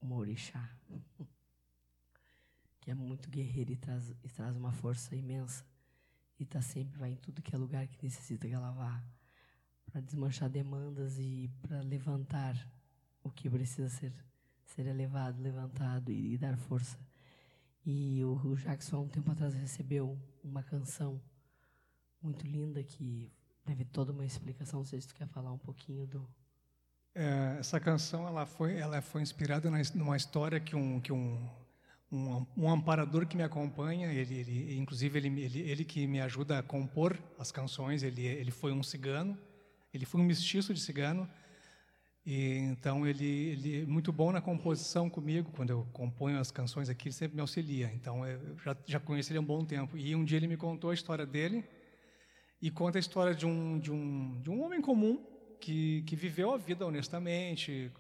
[0.01, 0.71] uma orixá.
[2.85, 5.65] Que é muito guerreiro e traz, e traz uma força imensa.
[6.39, 9.03] E tá sempre, vai em tudo que é lugar que necessita que ela vá.
[9.87, 12.55] Para desmanchar demandas e para levantar
[13.23, 14.13] o que precisa ser,
[14.67, 16.99] ser elevado, levantado e, e dar força.
[17.87, 21.19] E o, o Jackson, há um tempo atrás, recebeu uma canção
[22.21, 23.33] muito linda que
[23.65, 24.81] teve toda uma explicação.
[24.81, 26.29] Não sei se tu quer falar um pouquinho do.
[27.15, 31.49] É, essa canção ela foi, ela foi inspirada na, numa história que um, que um
[32.15, 36.59] um, um, amparador que me acompanha, ele, ele inclusive ele, ele, ele, que me ajuda
[36.59, 39.37] a compor as canções, ele, ele foi um cigano,
[39.93, 41.29] ele foi um mestiço de cigano,
[42.25, 46.89] e então ele, ele é muito bom na composição comigo, quando eu componho as canções
[46.89, 49.99] aqui, ele sempre me auxilia, então eu já, já conheci ele há um bom tempo,
[49.99, 51.65] e um dia ele me contou a história dele,
[52.63, 55.21] e conta a história de um, de um, de um homem comum,
[55.61, 57.91] que, que viveu a vida honestamente,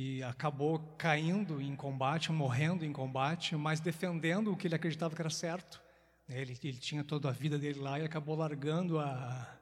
[0.00, 5.20] e acabou caindo em combate, morrendo em combate, mas defendendo o que ele acreditava que
[5.20, 5.82] era certo.
[6.28, 9.58] Ele, ele tinha toda a vida dele lá e acabou largando a,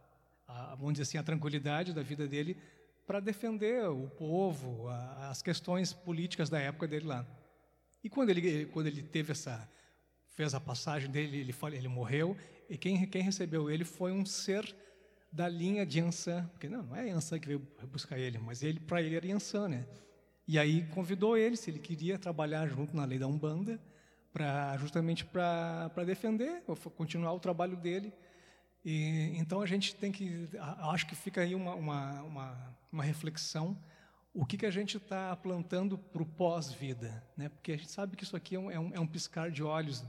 [0.47, 2.55] a vamos dizer assim, a tranquilidade da vida dele
[3.07, 7.27] para defender o povo, a, as questões políticas da época dele lá.
[8.05, 9.67] E quando ele, quando ele teve essa,
[10.35, 12.37] fez a passagem dele, ele, ele morreu,
[12.69, 14.77] e quem, quem recebeu ele foi um ser
[15.33, 18.81] da linha de Ansan, porque não, não é Ansan que veio buscar ele, mas ele
[18.81, 19.87] para ele era Ansan, né?
[20.49, 23.81] E aí convidou ele, se ele queria trabalhar junto na lei da Umbanda,
[24.33, 26.63] para justamente para defender,
[26.97, 28.13] continuar o trabalho dele.
[28.85, 30.49] E, então a gente tem que,
[30.93, 33.77] acho que fica aí uma, uma, uma, uma reflexão,
[34.33, 37.49] o que, que a gente está plantando para o pós-vida, né?
[37.49, 39.63] Porque a gente sabe que isso aqui é um, é um, é um piscar de
[39.63, 40.05] olhos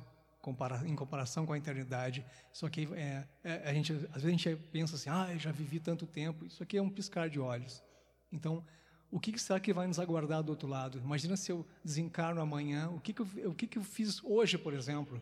[0.85, 2.25] em comparação com a eternidade.
[2.53, 5.51] Isso aqui é, é, a gente, às vezes a gente pensa assim, ah, eu já
[5.51, 6.45] vivi tanto tempo.
[6.45, 7.81] Isso aqui é um piscar de olhos.
[8.31, 8.63] Então
[9.12, 10.99] o que será que vai nos aguardar do outro lado?
[10.99, 14.58] Imagina se eu desencarno amanhã, o que, que, eu, o que, que eu fiz hoje,
[14.58, 15.22] por exemplo,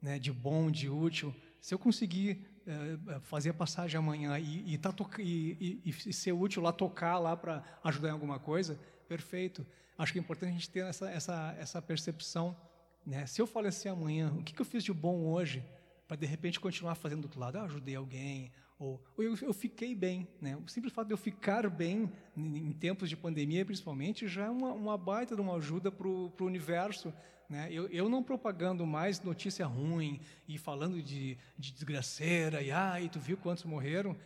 [0.00, 1.34] né, de bom, de útil?
[1.60, 6.62] Se eu conseguir é, fazer a passagem amanhã e, e, tá e, e, ser útil
[6.62, 8.78] lá, tocar lá para ajudar em alguma coisa,
[9.08, 9.66] perfeito.
[9.98, 12.56] Acho que é importante a gente ter essa, essa, essa percepção.
[13.04, 13.26] Né?
[13.26, 15.64] Se eu falecer amanhã, o que, que eu fiz de bom hoje
[16.06, 17.58] para de repente continuar fazendo do outro lado?
[17.58, 20.26] Ah, ajudei alguém, ou, ou eu, eu, fiquei bem.
[20.40, 20.56] Né?
[20.56, 24.50] O simples fato de eu ficar bem, em, em tempos de pandemia principalmente, já é
[24.50, 27.12] uma, uma baita de uma ajuda para o universo.
[27.48, 27.68] Né?
[27.70, 32.70] Eu, eu, não propagando mais notícia ruim e falando de, de desgraceira, e
[33.04, 34.16] e tu viu quantos morreram.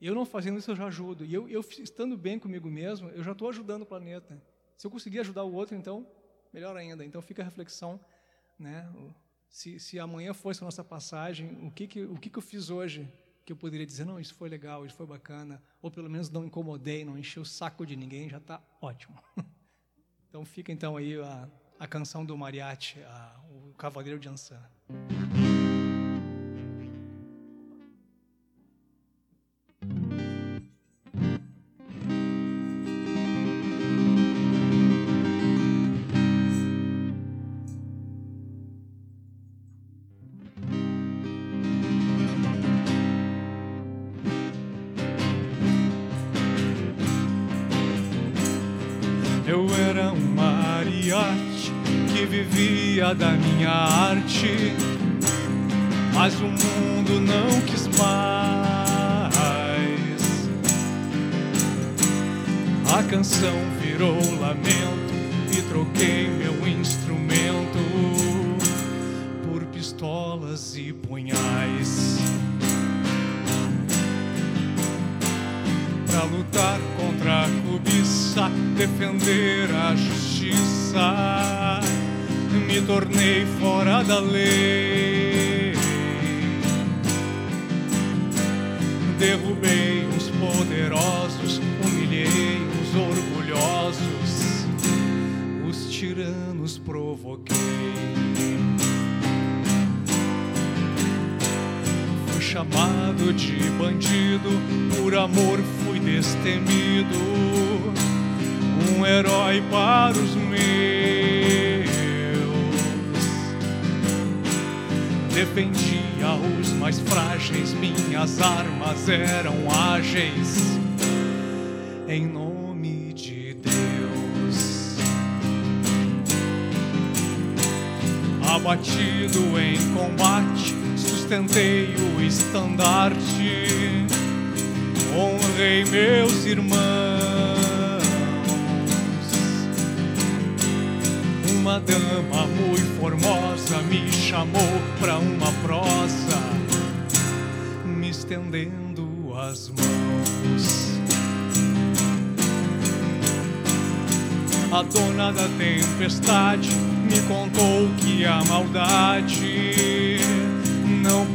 [0.00, 1.24] Eu não fazendo isso, eu já ajudo.
[1.24, 4.42] E eu, eu estando bem comigo mesmo, eu já estou ajudando o planeta.
[4.76, 6.06] Se eu conseguir ajudar o outro, então,
[6.52, 7.04] melhor ainda.
[7.04, 8.00] Então fica a reflexão.
[8.58, 8.90] Né?
[9.48, 12.70] Se, se amanhã fosse a nossa passagem, o que, que, o que, que eu fiz
[12.70, 13.08] hoje
[13.44, 16.44] que eu poderia dizer, não, isso foi legal, isso foi bacana, ou pelo menos não
[16.44, 19.18] incomodei, não enchi o saco de ninguém, já está ótimo.
[20.28, 24.60] Então fica então aí a, a canção do Mariachi, a, o Cavaleiro de Ansan.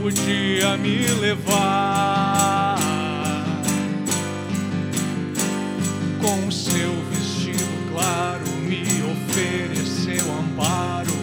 [0.10, 2.80] Podia me levar
[6.20, 11.14] com seu vestido claro me ofereceu amparo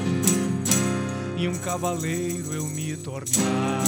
[1.37, 3.83] e um cavaleiro eu me tornar.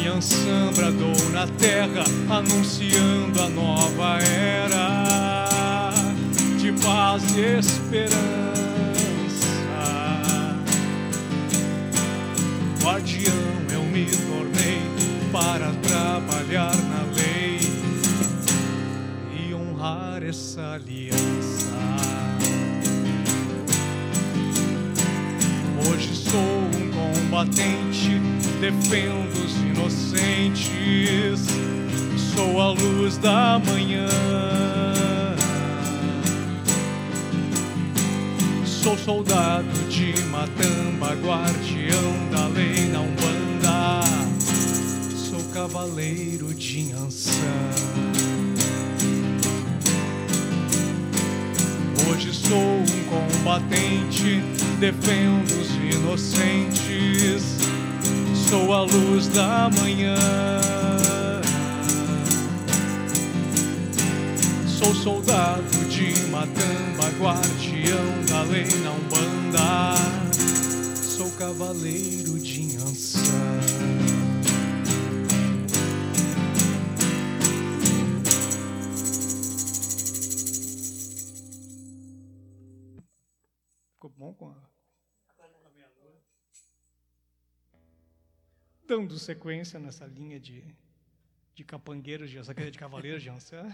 [0.00, 5.90] E Ansan bradou na terra, anunciando a nova era
[6.56, 8.51] de paz e esperança.
[13.02, 13.34] Guardião
[13.72, 14.80] eu me tornei
[15.32, 17.58] para trabalhar na lei
[19.36, 21.72] e honrar essa aliança.
[25.84, 28.20] Hoje sou um combatente,
[28.60, 31.40] defendo os inocentes,
[32.36, 34.51] sou a luz da manhã.
[38.82, 44.00] Sou soldado de Matamba, guardião da lei na Umbanda,
[45.14, 47.32] sou cavaleiro de Ansan.
[52.10, 54.42] Hoje sou um combatente,
[54.80, 57.58] defendo os inocentes,
[58.48, 60.16] sou a luz da manhã.
[64.66, 69.94] Sou soldado de Matamba, guardião além lei na Umbanda.
[70.96, 73.20] Sou cavaleiro de Nhançã
[83.92, 84.72] Ficou bom com a...
[88.88, 90.64] Dando sequência nessa linha de,
[91.54, 93.72] de capangueiros de Ançã, de cavaleiros de Ançã.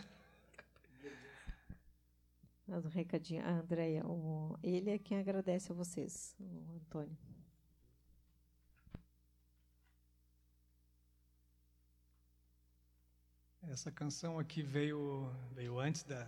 [2.68, 3.44] Um recadinho.
[3.44, 4.04] A Andréia,
[4.62, 7.16] ele é quem agradece a vocês, o Antônio.
[13.62, 16.26] Essa canção aqui veio, veio antes da.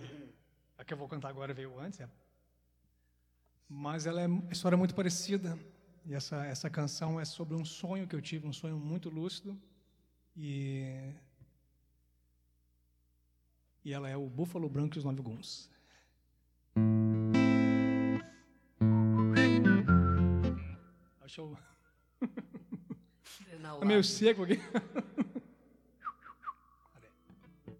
[0.79, 2.09] A que eu vou cantar agora veio antes, é.
[3.69, 5.59] Mas ela é uma história muito parecida.
[6.05, 9.59] E essa, essa canção é sobre um sonho que eu tive, um sonho muito lúcido.
[10.37, 11.13] E,
[13.85, 15.71] e ela é o Búfalo Branco e os Nove Guns.
[21.31, 21.57] Acho eu...
[23.81, 24.57] É meio seco aqui.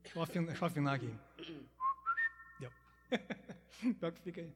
[0.03, 1.13] Deixa eu afinar, deixa eu afinar aqui.
[2.61, 2.71] Deu.
[3.99, 4.55] Pior que fica aí.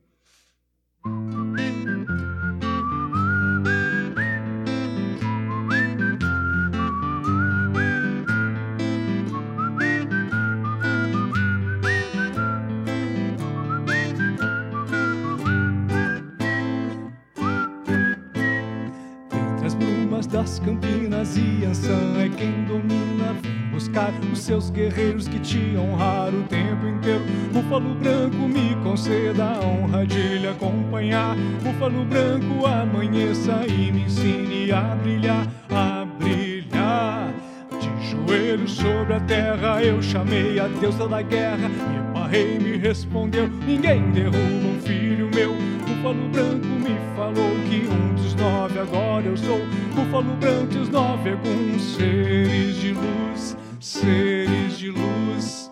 [21.25, 23.35] Campinas e é quem domina.
[23.43, 27.25] Vem buscar os seus guerreiros que te honraram o tempo inteiro.
[27.53, 31.35] Búfalo branco, me conceda a honra de lhe acompanhar.
[31.63, 37.33] Búfalo branco, amanheça e me ensine a brilhar, a brilhar.
[37.81, 41.71] De joelhos sobre a terra, eu chamei a deusa da guerra.
[41.71, 45.64] E Rei me respondeu: Ninguém derruba um filho meu.
[46.05, 49.59] Búfalo branco me falou que um dos nove agora eu sou.
[49.95, 55.64] Búfalo branco e os nove alguns seres de luz, seres de luz.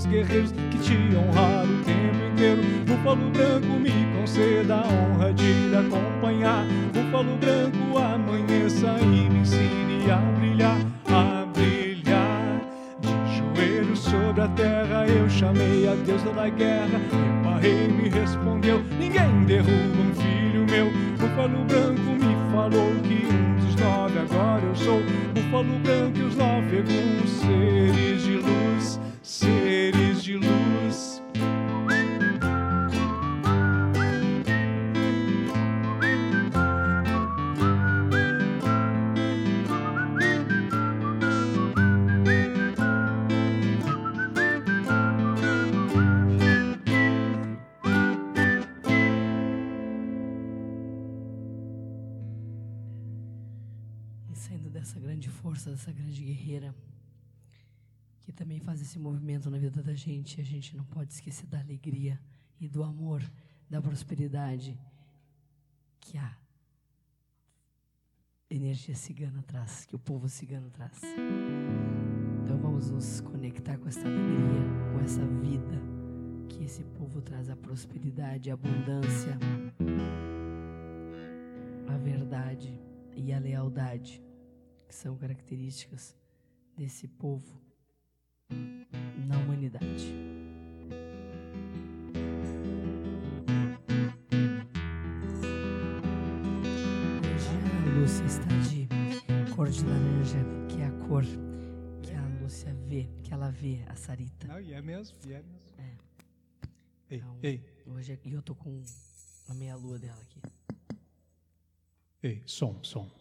[0.00, 2.62] Os guerreiros que te honraram o tempo inteiro.
[2.86, 6.64] Búfalo branco, me conceda a honra de lhe acompanhar.
[6.94, 12.60] Búfalo branco, amanheça e me ensine a brilhar, a brilhar.
[13.00, 16.79] De joelhos sobre a terra, eu chamei a deusa da guerra.
[55.80, 56.74] Dessa grande guerreira
[58.20, 60.38] que também faz esse movimento na vida da gente.
[60.38, 62.20] A gente não pode esquecer da alegria
[62.60, 63.22] e do amor,
[63.68, 64.78] da prosperidade
[65.98, 66.36] que a
[68.50, 71.00] energia cigana traz, que o povo cigano traz.
[72.42, 75.80] Então vamos nos conectar com essa alegria, com essa vida
[76.46, 79.38] que esse povo traz a prosperidade, a abundância,
[81.88, 82.78] a verdade
[83.16, 84.22] e a lealdade
[84.90, 86.16] que são características
[86.76, 87.62] desse povo
[89.28, 89.86] na humanidade.
[97.22, 97.48] Hoje
[97.86, 98.88] a Lúcia está de
[99.54, 100.38] cor de laranja,
[100.68, 101.22] que é a cor
[102.02, 104.48] que a Lúcia vê, que ela vê a Sarita.
[104.48, 105.70] Não, e é mesmo, e é mesmo.
[105.78, 105.96] É.
[107.10, 107.64] Ei, então, ei.
[107.86, 108.82] Hoje é, eu tô com
[109.48, 110.40] a meia lua dela aqui.
[112.20, 113.19] Ei, som, som.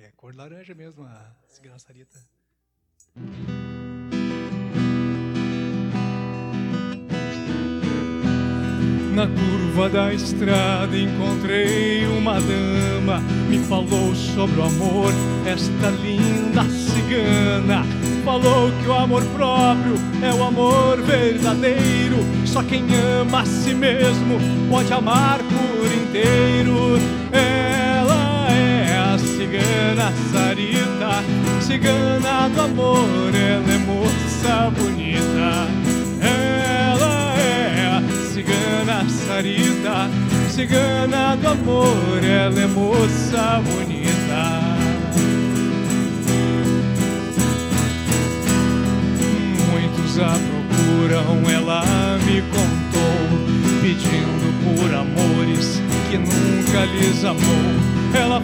[0.00, 2.20] É cor laranja mesmo a cigarraçarita.
[9.12, 13.18] Na curva da estrada encontrei uma dama,
[13.48, 15.12] me falou sobre o amor,
[15.44, 17.82] esta linda cigana.
[18.24, 24.38] Falou que o amor próprio é o amor verdadeiro, só quem ama a si mesmo
[24.70, 26.98] pode amar por inteiro.
[27.32, 27.67] Ela
[29.68, 31.24] cigana sarita,
[31.60, 35.68] cigana do amor, ela é moça bonita.
[36.20, 38.02] Ela é
[38.32, 40.10] cigana sarita,
[40.48, 44.58] cigana do amor, ela é moça bonita.
[49.70, 51.84] Muitos a procuram, ela
[52.24, 57.98] me contou, pedindo por amores que nunca lhes amou.
[58.14, 58.37] Ela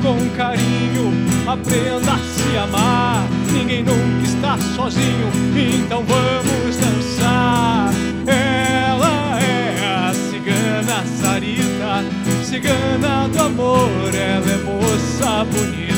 [0.00, 1.12] com carinho,
[1.46, 3.26] aprenda a se amar.
[3.52, 7.90] Ninguém nunca está sozinho, então vamos dançar.
[8.26, 12.04] Ela é a cigana Sarita,
[12.44, 15.91] cigana do amor, ela é moça bonita.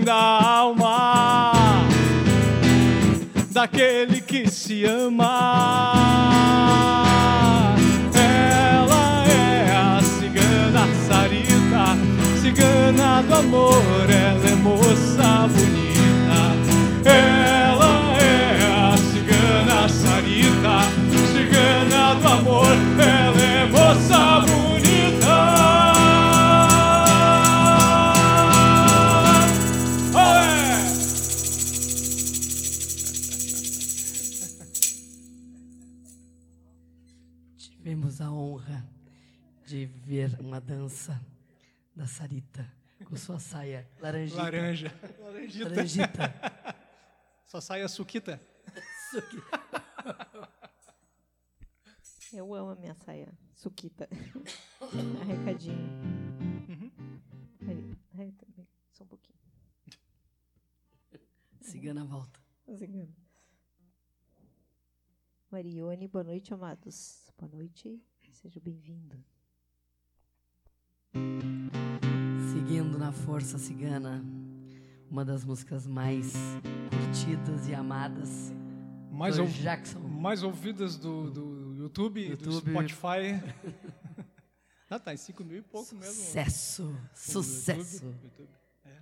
[0.00, 1.52] Da alma
[3.50, 5.94] daquele que se ama.
[8.14, 11.96] Ela é a cigana Sarita,
[12.40, 16.40] cigana do amor, ela é moça bonita.
[17.04, 17.57] Ela
[40.28, 41.20] ver uma dança
[41.94, 42.70] da Sarita
[43.04, 44.42] com sua saia laranjita.
[44.42, 44.94] Laranja.
[45.18, 45.68] Laranjita.
[45.68, 46.34] Laranjita.
[47.46, 48.40] Só sai a suquita.
[49.16, 49.42] Aqui.
[52.36, 53.32] Eu amo a minha saia.
[53.54, 54.08] Suquita.
[55.22, 55.88] Arrecadinho.
[58.18, 58.68] Ai, também.
[58.92, 59.38] Só um pouquinho.
[61.60, 62.38] Cigana volta.
[62.74, 63.14] Zingando.
[65.50, 67.32] Marione, boa noite, amados.
[67.38, 68.02] Boa noite.
[68.32, 69.24] Seja bem-vindo.
[72.52, 74.24] Seguindo na Força Cigana,
[75.10, 76.32] uma das músicas mais
[76.90, 78.52] curtidas e amadas.
[79.10, 79.98] Mais, do Jackson.
[79.98, 82.44] mais ouvidas do, do YouTube, YouTube.
[82.44, 83.42] do Spotify.
[84.88, 86.14] ah, tá em 5 mil e pouco mesmo.
[86.14, 86.84] Sucesso.
[86.84, 88.04] No Sucesso.
[88.04, 88.48] YouTube, YouTube.
[88.84, 88.96] É.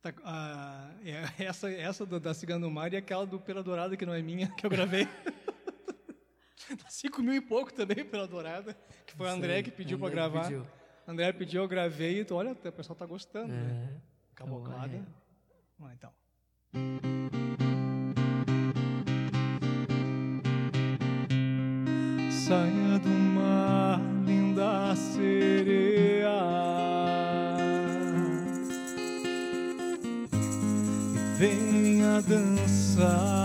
[0.00, 3.96] Tá, ah, é, essa essa do- da Cigana do Mar e aquela do Pela Dourada,
[3.98, 5.06] que não é minha, que eu gravei.
[6.88, 8.74] 5 mil e pouco também, Pela Dourada,
[9.06, 10.42] que foi o André que pediu para gravar.
[10.44, 10.66] pediu.
[11.06, 13.88] André pediu, eu gravei, e então, olha, o pessoal tá gostando, né?
[13.94, 14.00] É.
[14.34, 14.86] Caboclada.
[14.86, 15.06] Então,
[15.78, 17.20] Vamos lá, então.
[22.30, 26.28] Saia do mar, linda sereia.
[31.12, 33.39] E venha dançar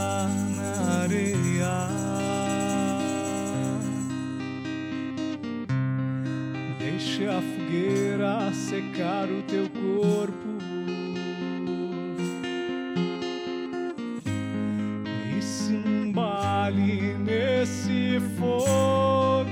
[8.66, 10.58] secar o teu corpo.
[15.38, 19.50] E se embale nesse fogo.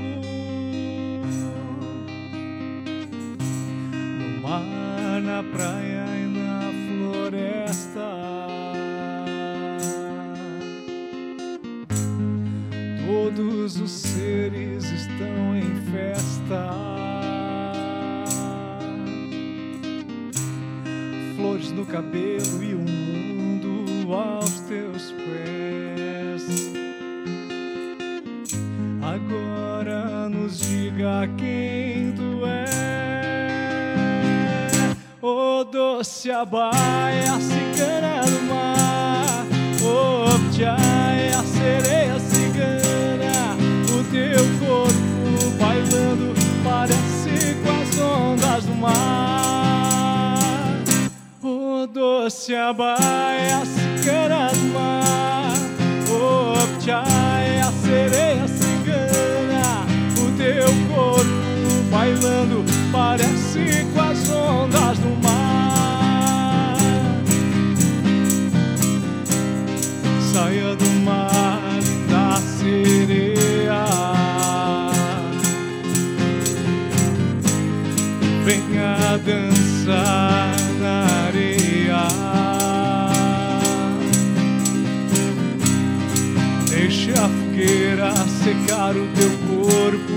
[4.17, 8.09] No mar, na praia e na floresta.
[13.05, 15.52] Todos os seres estão
[21.93, 26.43] cabelo e o mundo aos teus pés.
[28.99, 32.65] Agora nos diga quem tu é.
[35.21, 39.45] O doce abaia, cigana do mar.
[39.83, 40.92] O pjai,
[52.23, 55.57] O doce abaia, a cigana do mar.
[56.09, 59.85] O pjai, a sereia cigana.
[60.17, 62.63] O teu corpo bailando
[62.93, 66.77] parece com as ondas do mar.
[70.31, 71.59] Saia do mar
[72.09, 73.83] da sereia.
[78.45, 80.32] Venha dançar
[88.95, 90.13] o teu corpo.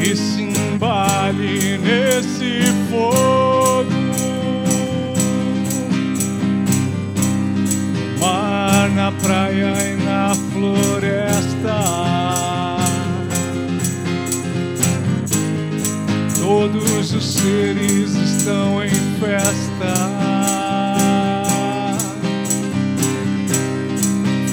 [0.00, 3.90] E se embale nesse fogo.
[8.20, 12.02] Mar na praia e na floresta.
[16.38, 20.31] Todos os seres estão em festa.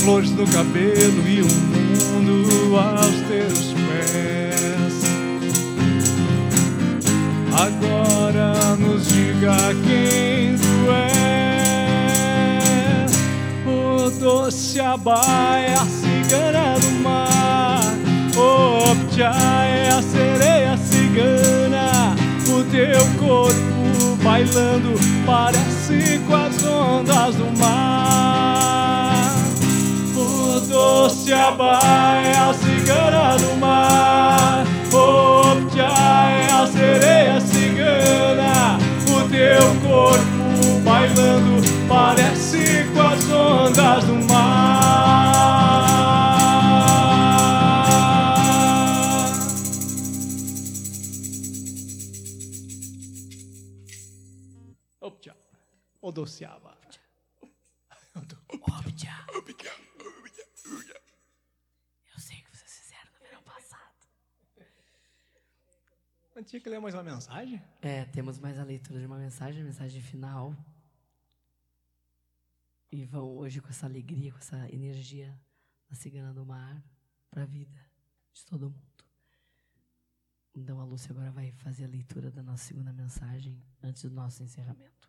[0.10, 5.04] Flores no cabelo e o mundo aos teus pés.
[7.54, 9.56] Agora nos diga
[9.86, 10.92] quem tu
[12.26, 13.12] és.
[13.68, 17.94] O doce abaia, a cigana do mar.
[18.36, 22.16] O pjá é a sereia cigana.
[22.48, 28.19] O teu corpo bailando parece com as ondas do mar.
[30.80, 34.64] O doce abaia, a cigana do mar.
[34.94, 35.42] O
[35.78, 38.78] é a sereia cigana.
[39.10, 44.70] O teu corpo bailando parece com as ondas do mar.
[55.02, 55.36] Opja.
[56.02, 56.80] Odociava.
[58.16, 59.20] Obja.
[62.20, 63.96] Eu sei o que vocês fizeram no verão passado.
[66.36, 67.62] Mas tinha que ler mais uma mensagem?
[67.80, 70.56] É, temos mais a leitura de uma mensagem, a mensagem final.
[72.92, 75.40] E vão hoje com essa alegria, com essa energia
[75.88, 76.84] da cigana do mar
[77.30, 77.80] para a vida
[78.34, 79.06] de todo mundo.
[80.56, 84.42] Então a Lúcia agora vai fazer a leitura da nossa segunda mensagem antes do nosso
[84.42, 85.08] encerramento.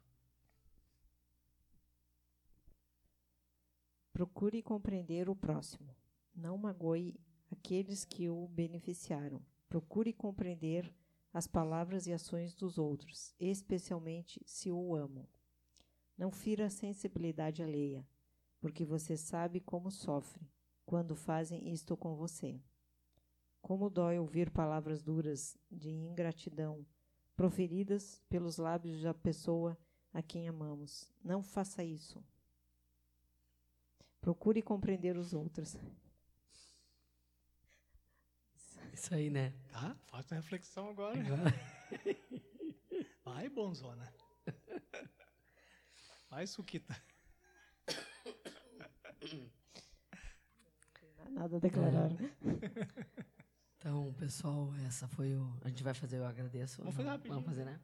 [4.13, 5.97] Procure compreender o próximo.
[6.35, 7.19] Não magoe
[7.51, 9.41] aqueles que o beneficiaram.
[9.71, 10.95] Procure compreender
[11.33, 15.27] as palavras e ações dos outros, especialmente se o amam.
[16.19, 18.07] Não fira a sensibilidade alheia,
[18.61, 20.51] porque você sabe como sofre
[20.85, 22.61] quando fazem isto com você.
[23.63, 26.85] Como dói ouvir palavras duras de ingratidão
[27.37, 29.79] proferidas pelos lábios da pessoa
[30.13, 31.11] a quem amamos.
[31.23, 32.23] Não faça isso.
[34.21, 35.77] Procure compreender os outros.
[39.01, 39.55] Isso aí, né?
[39.73, 41.17] Tá, faça a reflexão agora.
[43.25, 44.13] Vai, bonzona.
[46.29, 46.95] Vai, Suquita.
[51.31, 52.11] Nada a declarar.
[53.79, 55.59] Então, pessoal, essa foi o.
[55.65, 56.83] A gente vai fazer, eu agradeço.
[56.83, 57.37] Vamos fazer rapidinho.
[57.37, 57.81] Vamos fazer, né?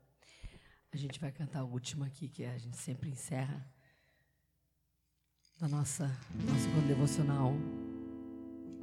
[0.92, 3.66] A gente vai cantar a última aqui, que a gente sempre encerra.
[5.58, 6.08] Da nossa,
[6.44, 7.54] nosso devocional.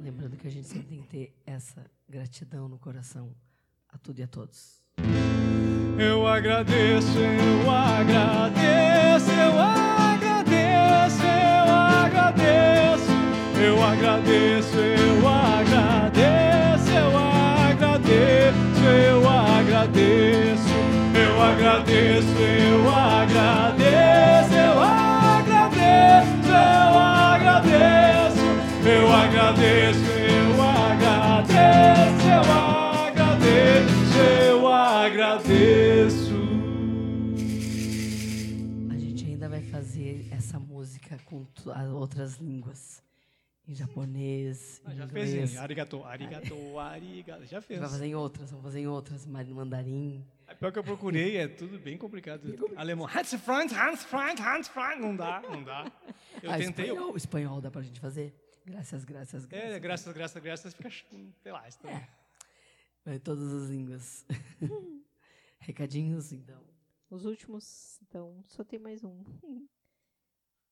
[0.00, 3.34] Lembrando que a gente sempre tem que ter essa gratidão no coração
[3.88, 4.82] a tudo e a todos.
[5.98, 13.10] Eu agradeço, eu agradeço, eu agradeço, eu agradeço,
[13.60, 17.18] eu agradeço, eu agradeço, eu
[17.68, 20.68] agradeço, eu agradeço,
[21.14, 24.33] eu agradeço, eu agradeço,
[29.14, 34.18] agradeço, eu agradeço, eu agradeço,
[34.50, 36.34] eu agradeço.
[38.90, 41.46] A gente ainda vai fazer essa música com
[41.94, 43.02] outras línguas.
[43.66, 45.54] Em japonês, Ah, em já fez inglês.
[45.54, 47.46] em arigato, arigato, arigato.
[47.46, 47.80] Já fez.
[47.80, 50.22] Vai fazer em outras, vamos fazer em outras, mandarim.
[50.46, 52.42] É pior que eu procurei, é tudo bem complicado.
[52.76, 53.06] Alemão.
[53.08, 55.00] Hans Freund, Hans Freund, Hans Freund.
[55.00, 55.90] Não dá, não dá.
[56.42, 56.90] Eu ah, tentei.
[56.90, 58.34] eu- espanhol, espanhol dá pra gente fazer?
[58.64, 59.74] Graças, graças, graças.
[59.74, 62.08] É, graças, graças, graças, fica, sei lá, isso também.
[63.04, 64.24] Vai todas as línguas.
[65.60, 66.64] Recadinhos, então.
[67.10, 69.22] Os últimos, então, só tem mais um.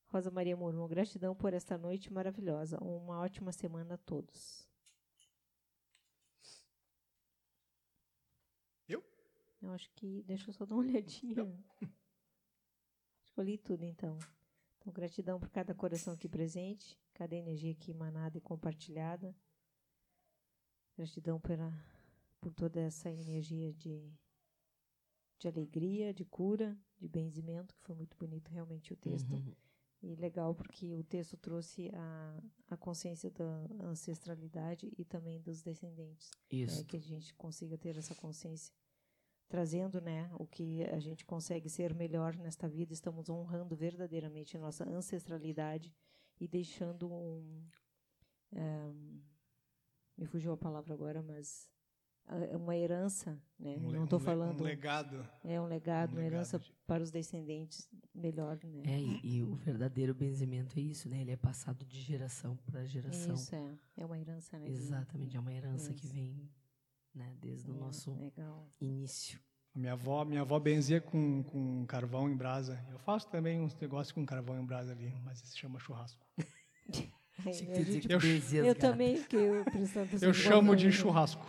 [0.07, 2.79] Rosa Maria Murmão, gratidão por esta noite maravilhosa.
[2.79, 4.67] Uma ótima semana a todos.
[8.87, 9.03] Eu?
[9.61, 10.23] Eu acho que.
[10.23, 11.43] Deixa eu só dar uma olhadinha.
[13.21, 14.17] Acho que eu li tudo, então.
[14.77, 19.35] Então, gratidão por cada coração aqui presente, cada energia aqui emanada e compartilhada.
[20.95, 21.71] Gratidão pela,
[22.39, 24.11] por toda essa energia de,
[25.39, 29.33] de alegria, de cura, de benzimento, que foi muito bonito realmente o texto.
[29.33, 29.53] Uhum.
[30.01, 33.45] E legal porque o texto trouxe a, a consciência da
[33.79, 36.29] ancestralidade e também dos descendentes.
[36.51, 36.81] Isso.
[36.81, 38.73] É, que a gente consiga ter essa consciência.
[39.47, 44.59] Trazendo né, o que a gente consegue ser melhor nesta vida, estamos honrando verdadeiramente a
[44.59, 45.93] nossa ancestralidade
[46.43, 47.63] e deixando um.
[48.51, 48.93] eh,
[50.17, 51.69] me fugiu a palavra agora, mas
[52.25, 53.77] ah, uma herança, né?
[53.77, 54.61] Um Não estou um falando.
[54.61, 55.27] Um legado.
[55.43, 58.83] é um legado, um uma legado herança de- para os descendentes melhor, né?
[58.85, 61.21] É, e, e o verdadeiro benzimento é isso, né?
[61.21, 63.35] Ele é passado de geração para geração.
[63.35, 64.67] Isso é, é uma herança, né?
[64.67, 66.49] Exatamente, é uma herança que vem
[67.13, 67.37] né?
[67.39, 68.67] Desde o É, nosso Legal.
[68.81, 69.39] início.
[69.75, 72.79] A Minha avó, minha avó benzia com, com carvão em brasa.
[72.91, 76.25] Eu faço também uns negócios com carvão em brasa ali, mas se chama churrasco.
[77.47, 80.07] É, eu- benzia as eu também fiquei prestando.
[80.23, 81.45] Eu chamo de Igual- churrasco.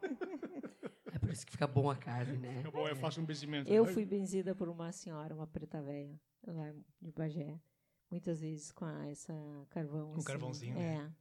[1.12, 2.62] É por isso que fica bom a carne, né?
[2.64, 3.68] Eu faço um benzimento.
[3.72, 6.14] Eu fui benzida por uma senhora, uma preta velha,
[6.46, 7.58] lá de Bagé.
[8.08, 9.34] Muitas vezes com a- essa
[9.70, 10.10] carvão.
[10.12, 10.24] Com assim.
[10.26, 10.98] carvãozinho, É.
[10.98, 11.12] né?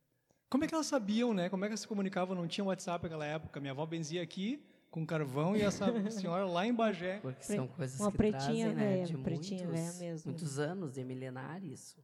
[0.49, 1.49] Como é que elas sabiam, né?
[1.49, 2.35] Como é que elas se comunicavam?
[2.35, 3.59] Não tinha WhatsApp naquela época.
[3.59, 4.63] Minha avó benzia aqui
[4.95, 7.19] com carvão e essa senhora lá em Bagé.
[7.19, 10.31] Porque são coisas uma que pretinha trazem, né, velha, de pretinha muitos, mesmo.
[10.31, 12.01] muitos anos, de milenar isso.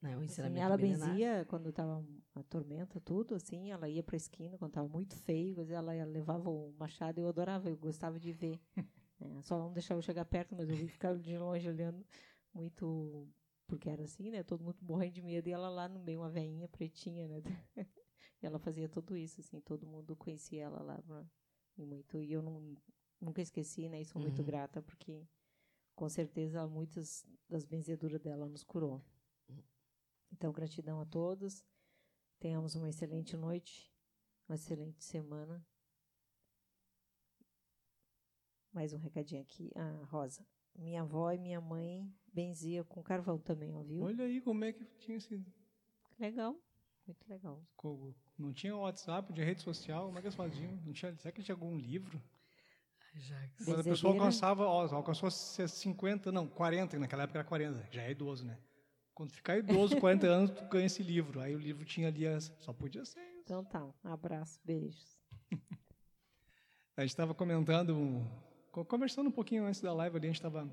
[0.00, 0.16] Né?
[0.16, 1.08] O Assim, ela milenar.
[1.10, 2.02] benzia quando estava
[2.34, 6.48] a tormenta, tudo, assim, ela ia para a esquina quando estava muito feio, ela levava
[6.48, 8.58] o machado eu adorava, eu gostava de ver.
[9.24, 12.04] É, só não deixava eu chegar perto, mas eu vi ficar de longe olhando
[12.52, 13.28] muito,
[13.68, 14.42] porque era assim, né?
[14.42, 17.40] Todo mundo morrendo de medo, e ela lá no meio, uma veinha pretinha, né?
[18.42, 21.24] e ela fazia tudo isso, assim, todo mundo conhecia ela lá, pra-
[21.76, 22.76] e muito, e eu não,
[23.20, 24.00] nunca esqueci, né?
[24.00, 24.46] E sou muito Uhum.
[24.46, 25.26] grata, porque
[25.94, 29.02] com certeza muitas das benzeduras dela nos curou.
[30.32, 31.64] Então, gratidão a todos.
[32.38, 33.92] Tenhamos uma excelente noite,
[34.48, 35.64] uma excelente semana.
[38.72, 39.70] Mais um recadinho aqui.
[39.74, 40.46] Ah, Rosa.
[40.74, 44.02] Minha avó e minha mãe benzia com carvão também, ó, viu?
[44.02, 45.52] Olha aí como é que tinha sido.
[46.18, 46.56] Legal.
[47.12, 47.62] Muito legal.
[48.38, 50.72] Não tinha WhatsApp, não tinha rede social, como é que eles faziam?
[50.84, 52.20] Não tinha, será que tinha algum livro?
[53.14, 53.66] Jacques.
[53.66, 54.18] Quando a pessoa Benzedeira.
[54.24, 58.58] alcançava, ó, alcançou 50, não, 40, naquela época era 40, já é idoso, né?
[59.14, 61.38] Quando ficar idoso, 40 anos, tu ganha esse livro.
[61.38, 63.42] Aí o livro tinha ali, as, só podia ser isso.
[63.44, 63.84] Então tá.
[64.02, 65.18] Um abraço, beijos.
[66.96, 68.22] A gente estava comentando,
[68.70, 70.70] co- conversando um pouquinho antes da live ali, a gente estava,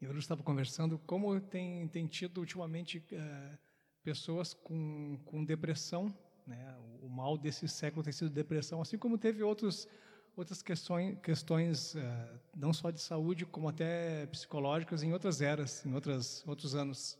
[0.00, 3.58] eu estava conversando como tem, tem tido ultimamente eh,
[4.06, 6.76] pessoas com, com depressão, né?
[7.02, 9.88] O, mal desse século tem sido depressão, assim como teve outros
[10.36, 15.92] outras questões, questões eh, não só de saúde como até psicológicas em outras eras, em
[15.92, 17.18] outras outros anos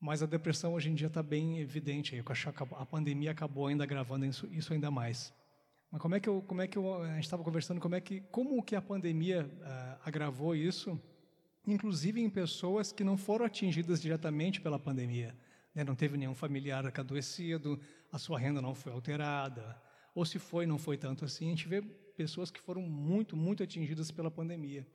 [0.00, 2.14] mas a depressão hoje em dia está bem evidente.
[2.14, 2.22] aí,
[2.76, 5.34] a pandemia acabou ainda agravando isso, ainda mais.
[5.90, 8.00] Mas como é que eu, como é que eu, a gente estava conversando, como é
[8.00, 10.98] que, como que a pandemia ah, agravou isso,
[11.66, 15.36] inclusive em pessoas que não foram atingidas diretamente pela pandemia,
[15.74, 15.84] né?
[15.84, 17.80] Não teve nenhum familiar adoecido,
[18.10, 19.80] a sua renda não foi alterada,
[20.14, 21.46] ou se foi, não foi tanto assim.
[21.46, 21.82] A gente vê
[22.16, 24.86] pessoas que foram muito, muito atingidas pela pandemia.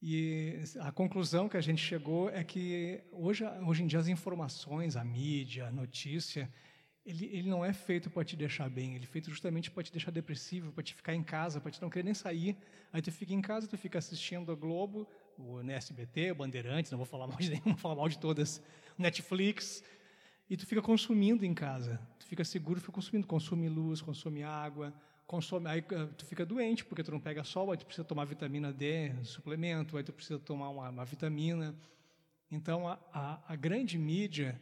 [0.00, 4.94] E a conclusão que a gente chegou é que hoje, hoje em dia as informações,
[4.94, 6.52] a mídia, a notícia,
[7.04, 9.92] ele, ele não é feito para te deixar bem, ele é feito justamente para te
[9.92, 12.56] deixar depressivo, para te ficar em casa, para te não querer nem sair.
[12.92, 16.98] Aí tu fica em casa, tu fica assistindo a Globo, o NSBT, o Bandeirantes, não
[16.98, 18.62] vou falar mal de nenhum, vou falar mal de todas,
[18.96, 19.82] Netflix,
[20.48, 22.00] e tu fica consumindo em casa.
[22.18, 24.94] Tu fica seguro, fica consumindo, consome luz, consome água,
[25.26, 28.24] consome, aí eh, tu fica doente porque tu não pega sol, aí tu precisa tomar
[28.24, 31.74] vitamina D, suplemento, aí tu precisa tomar uma, uma vitamina.
[32.50, 34.60] Então a, a, a grande mídia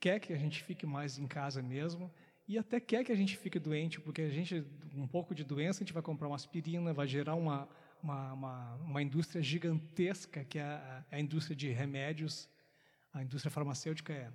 [0.00, 2.10] quer que a gente fique mais em casa mesmo
[2.46, 4.64] e até quer que a gente fique doente, porque a gente,
[4.96, 7.68] um pouco de doença, a gente vai comprar uma aspirina, vai gerar uma,
[8.02, 12.48] uma, uma, uma indústria gigantesca, que é a, a indústria de remédios,
[13.12, 14.32] a indústria farmacêutica é.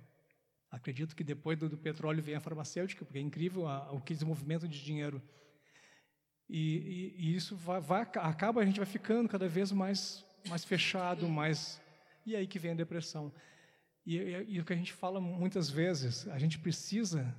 [0.70, 4.12] Acredito que depois do, do petróleo vem a farmacêutica, porque é incrível a, o que
[4.12, 5.22] esse movimento de dinheiro.
[6.48, 10.64] E, e, e isso vai, vai, acaba, a gente vai ficando cada vez mais, mais
[10.64, 11.80] fechado, mais.
[12.26, 13.32] E aí que vem a depressão.
[14.04, 17.34] E, e, e, o que a gente fala muitas vezes, a gente precisa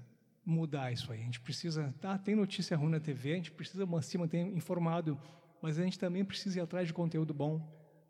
[0.45, 1.21] mudar isso aí.
[1.21, 1.93] A gente precisa.
[1.99, 5.19] Tá, tem notícia ruim na TV, a gente precisa se manter informado,
[5.61, 7.57] mas a gente também precisa ir atrás de conteúdo bom.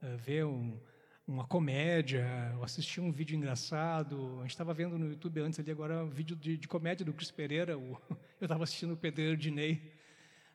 [0.02, 0.78] Uh, ver um,
[1.28, 2.26] uma comédia,
[2.62, 4.38] assistir um vídeo engraçado.
[4.40, 7.14] A gente estava vendo no YouTube antes ali, agora um vídeo de, de comédia do
[7.14, 7.78] Cris Pereira.
[7.78, 7.98] O,
[8.40, 9.92] eu estava assistindo o Pedreiro de Ney.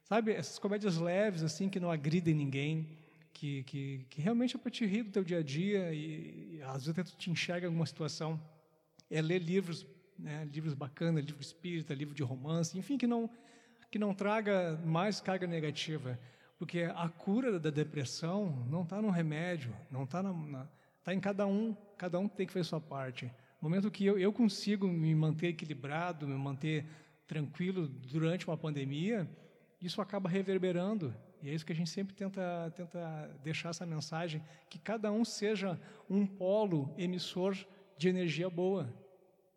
[0.05, 2.99] Sabe, essas comédias leves, assim, que não agridem ninguém.
[3.33, 6.63] Que, que, que, realmente é para te rir do teu dia a dia e, e
[6.63, 8.41] às vezes tu te enxerga em alguma situação.
[9.09, 9.87] É ler livros,
[10.19, 13.31] né, livros bacanas, livro espírita, livro de romance, enfim, que não,
[13.91, 16.19] que não traga mais carga negativa.
[16.61, 20.23] Porque a cura da depressão não está no remédio, não está
[21.03, 23.33] tá em cada um, cada um tem que fazer sua parte.
[23.63, 26.85] No momento que eu, eu consigo me manter equilibrado, me manter
[27.27, 29.27] tranquilo durante uma pandemia,
[29.81, 34.45] isso acaba reverberando e é isso que a gente sempre tenta, tenta deixar essa mensagem,
[34.69, 35.81] que cada um seja
[36.11, 37.57] um polo emissor
[37.97, 38.95] de energia boa.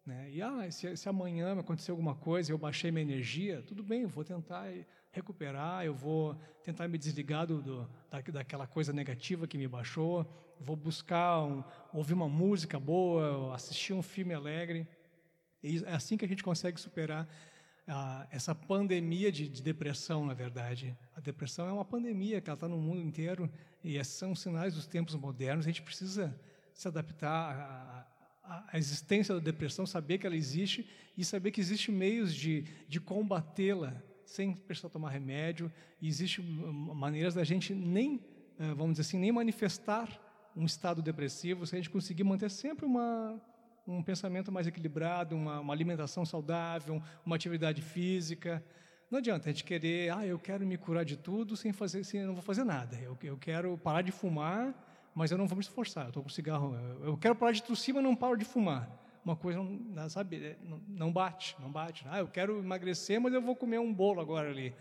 [0.05, 0.31] Né?
[0.31, 4.07] E ah, se, se amanhã acontecer alguma coisa eu baixei minha energia, tudo bem, eu
[4.07, 4.71] vou tentar
[5.13, 10.27] recuperar, eu vou tentar me desligar do, do, da, daquela coisa negativa que me baixou,
[10.59, 11.63] vou buscar, um,
[11.93, 14.87] ouvir uma música boa, assistir um filme alegre.
[15.61, 17.27] E é assim que a gente consegue superar
[17.87, 20.97] a, essa pandemia de, de, depressão, na verdade.
[21.15, 23.49] A depressão é uma pandemia que ela está no mundo inteiro
[23.83, 25.65] e esses são sinais dos tempos modernos.
[25.65, 26.35] A gente precisa
[26.73, 28.07] se adaptar
[28.43, 32.63] à, à existência da depressão, saber que ela existe e saber que existem meios de,
[32.87, 34.01] de combatê-la
[34.33, 35.71] sem precisar tomar remédio.
[36.01, 38.19] E existem maneiras da gente nem,
[38.59, 40.09] eh, vamos dizer assim, nem manifestar
[40.55, 43.39] um estado depressivo se a gente conseguir manter sempre uma
[43.85, 48.63] um pensamento mais equilibrado, uma, uma, alimentação saudável, uma atividade física.
[49.11, 52.23] Não adianta a gente querer, ah, eu quero me curar de tudo sem fazer, sem,
[52.23, 52.97] não vou fazer nada.
[52.97, 54.73] Eu, eu quero parar de fumar,
[55.13, 56.05] mas eu não vou me esforçar.
[56.05, 56.75] Eu estou com cigarro.
[56.75, 58.89] Eu, eu, quero parar de tossir, mas não paro de fumar.
[59.23, 62.05] Uma coisa não, sabe, é, não, bate, não bate.
[62.07, 64.75] Ah, eu quero emagrecer, mas eu vou comer um bolo agora ali.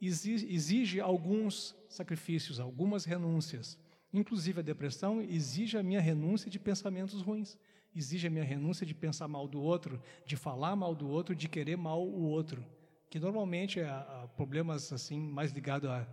[0.00, 3.78] Exige, alguns sacrifícios, algumas renúncias.
[4.12, 7.58] Inclusive a depressão exige a minha renúncia de pensamentos ruins
[7.94, 11.48] exige a minha renúncia de pensar mal do outro, de falar mal do outro, de
[11.48, 12.64] querer mal o outro,
[13.08, 13.88] que normalmente é
[14.36, 16.06] problemas assim mais ligados a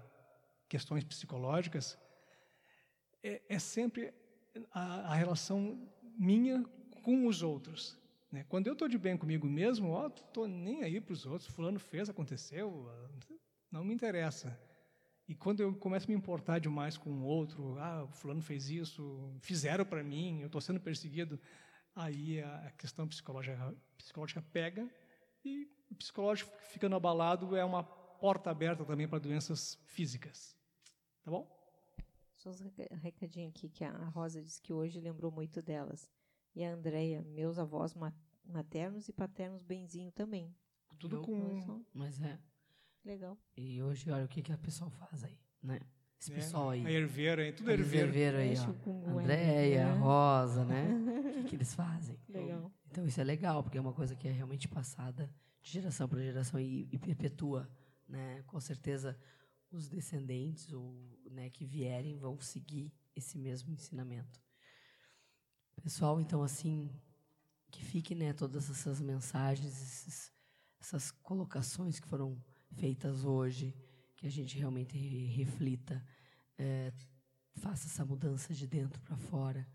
[0.69, 1.97] questões psicológicas,
[3.23, 4.13] é, é sempre
[4.71, 6.63] a, a, relação minha
[7.01, 7.97] com os outros.
[8.31, 8.45] Né?
[8.47, 11.49] Quando eu estou de bem comigo mesmo, ó, estou nem aí para os outros.
[11.49, 12.89] Fulano fez, aconteceu,
[13.71, 14.57] não me interessa.
[15.27, 19.33] E quando eu começo a me importar demais com o outro, ah, fulano fez isso,
[19.39, 21.39] fizeram para mim, eu estou sendo perseguido,
[21.95, 24.89] aí a questão psicológica, psicológica pega
[25.45, 30.53] e o psicológico ficando abalado é uma porta aberta também para doenças físicas.
[31.23, 31.47] Tá bom?
[32.35, 36.09] Só um recadinho aqui que a Rosa disse que hoje lembrou muito delas.
[36.55, 37.95] E a Andréia, meus avós
[38.45, 40.53] maternos e paternos benzinho também.
[40.99, 41.83] Tudo Eu, com...
[41.93, 42.37] Mas é.
[43.03, 43.37] Legal.
[43.57, 45.79] E hoje, olha o que, que a pessoa faz aí, né?
[46.19, 46.85] Esse é, pessoal aí.
[46.85, 48.07] A herveira aí, tudo herveiro.
[48.07, 49.19] herveiro aí, ó.
[49.19, 49.93] Andréia, é.
[49.93, 50.87] Rosa, né?
[51.39, 52.19] o que, que eles fazem?
[52.29, 52.71] Legal.
[52.91, 56.21] Então isso é legal, porque é uma coisa que é realmente passada de geração para
[56.21, 57.67] geração e, e, perpetua,
[58.07, 58.43] né?
[58.45, 59.17] Com certeza
[59.71, 60.93] os descendentes ou
[61.31, 64.39] né, que vierem vão seguir esse mesmo ensinamento.
[65.81, 66.89] Pessoal, então assim,
[67.69, 70.31] que fique né, todas essas mensagens, esses,
[70.79, 72.37] essas colocações que foram
[72.73, 73.75] feitas hoje,
[74.15, 76.05] que a gente realmente reflita,
[76.57, 76.93] é,
[77.55, 79.67] faça essa mudança de dentro para fora,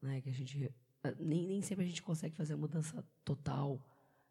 [0.00, 0.20] né?
[0.20, 0.72] Que a gente
[1.02, 3.80] eh, nem, nem sempre a gente consegue fazer a mudança total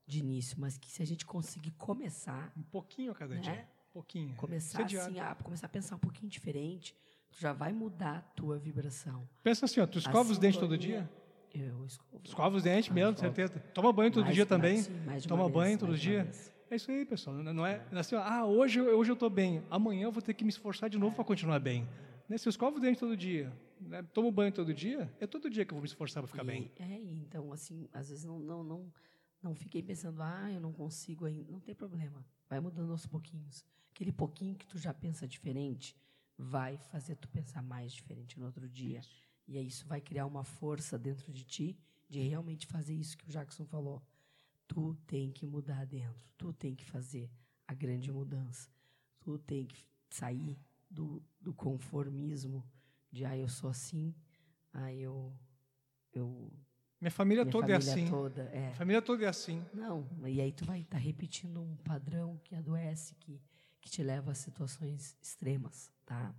[0.06, 3.42] de início, mas que se a gente conseguir começar, um pouquinho a cada né?
[3.42, 6.96] dia, um pouquinho, começar assim, a começar a pensar um pouquinho diferente,
[7.40, 9.28] já vai mudar a tua vibração.
[9.42, 11.10] Pensa assim, ó, tu escova os dentes todo dia?
[11.54, 12.22] Eu escovo.
[12.24, 13.60] Escova os dentes ah, mesmo, certeza.
[13.74, 14.82] Toma banho todo mais, dia também.
[14.82, 14.92] sim,
[15.28, 16.30] Toma vez, banho todo dia.
[16.70, 17.36] É isso aí, pessoal.
[17.36, 20.44] Não é, é assim, ah, hoje, hoje eu estou bem, amanhã eu vou ter que
[20.44, 21.88] me esforçar de novo para continuar bem.
[22.28, 22.38] Né?
[22.38, 24.02] Se eu escovo o dente todo dia, né?
[24.14, 26.48] tomo banho todo dia, é todo dia que eu vou me esforçar para ficar e,
[26.48, 26.72] bem.
[26.80, 28.94] É, então, assim, às vezes não, não, não,
[29.42, 31.52] não fiquei pensando, ah, eu não consigo ainda.
[31.52, 32.26] Não tem problema.
[32.50, 33.64] Vai mudando aos pouquinhos.
[33.92, 35.96] Aquele pouquinho que tu já pensa diferente
[36.44, 39.00] vai fazer tu pensar mais diferente no outro dia.
[39.00, 39.24] Isso.
[39.48, 41.78] E aí isso vai criar uma força dentro de ti
[42.10, 44.02] de realmente fazer isso que o Jackson falou.
[44.68, 47.30] Tu tem que mudar dentro, tu tem que fazer
[47.68, 48.70] a grande mudança,
[49.20, 50.60] tu tem que sair
[50.90, 52.64] do, do conformismo
[53.12, 54.14] de ah, eu sou assim,
[54.74, 55.34] ah, eu.
[56.12, 56.52] eu
[57.00, 58.10] minha família minha toda é família é assim.
[58.10, 58.68] Toda, é.
[58.70, 59.66] A família toda é assim.
[59.74, 63.42] Não, e aí tu vai estar tá repetindo um padrão que adoece, que,
[63.82, 66.34] que te leva a situações extremas, tá?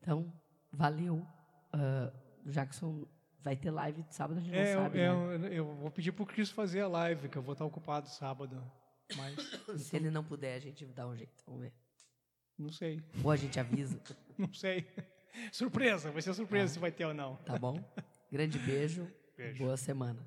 [0.00, 0.32] Então,
[0.72, 1.26] valeu.
[1.74, 3.06] Uh, Jackson
[3.42, 5.48] Vai ter live sábado, a gente é, não sabe, eu, né?
[5.50, 8.62] eu, vou pedir para o Cris fazer a live, que eu vou estar ocupado sábado.
[9.16, 9.34] Mas,
[9.82, 10.00] Se então...
[10.00, 11.42] ele não puder, a gente dá um jeito.
[11.44, 11.72] Vamos ver.
[12.56, 13.02] Não sei.
[13.24, 14.00] Ou a gente avisa.
[14.38, 14.86] não sei.
[15.50, 16.74] Surpresa, vai ser surpresa tá.
[16.74, 17.34] se vai ter ou não.
[17.36, 17.82] Tá bom?
[18.30, 19.08] Grande beijo.
[19.36, 19.64] beijo.
[19.64, 20.24] Boa semana.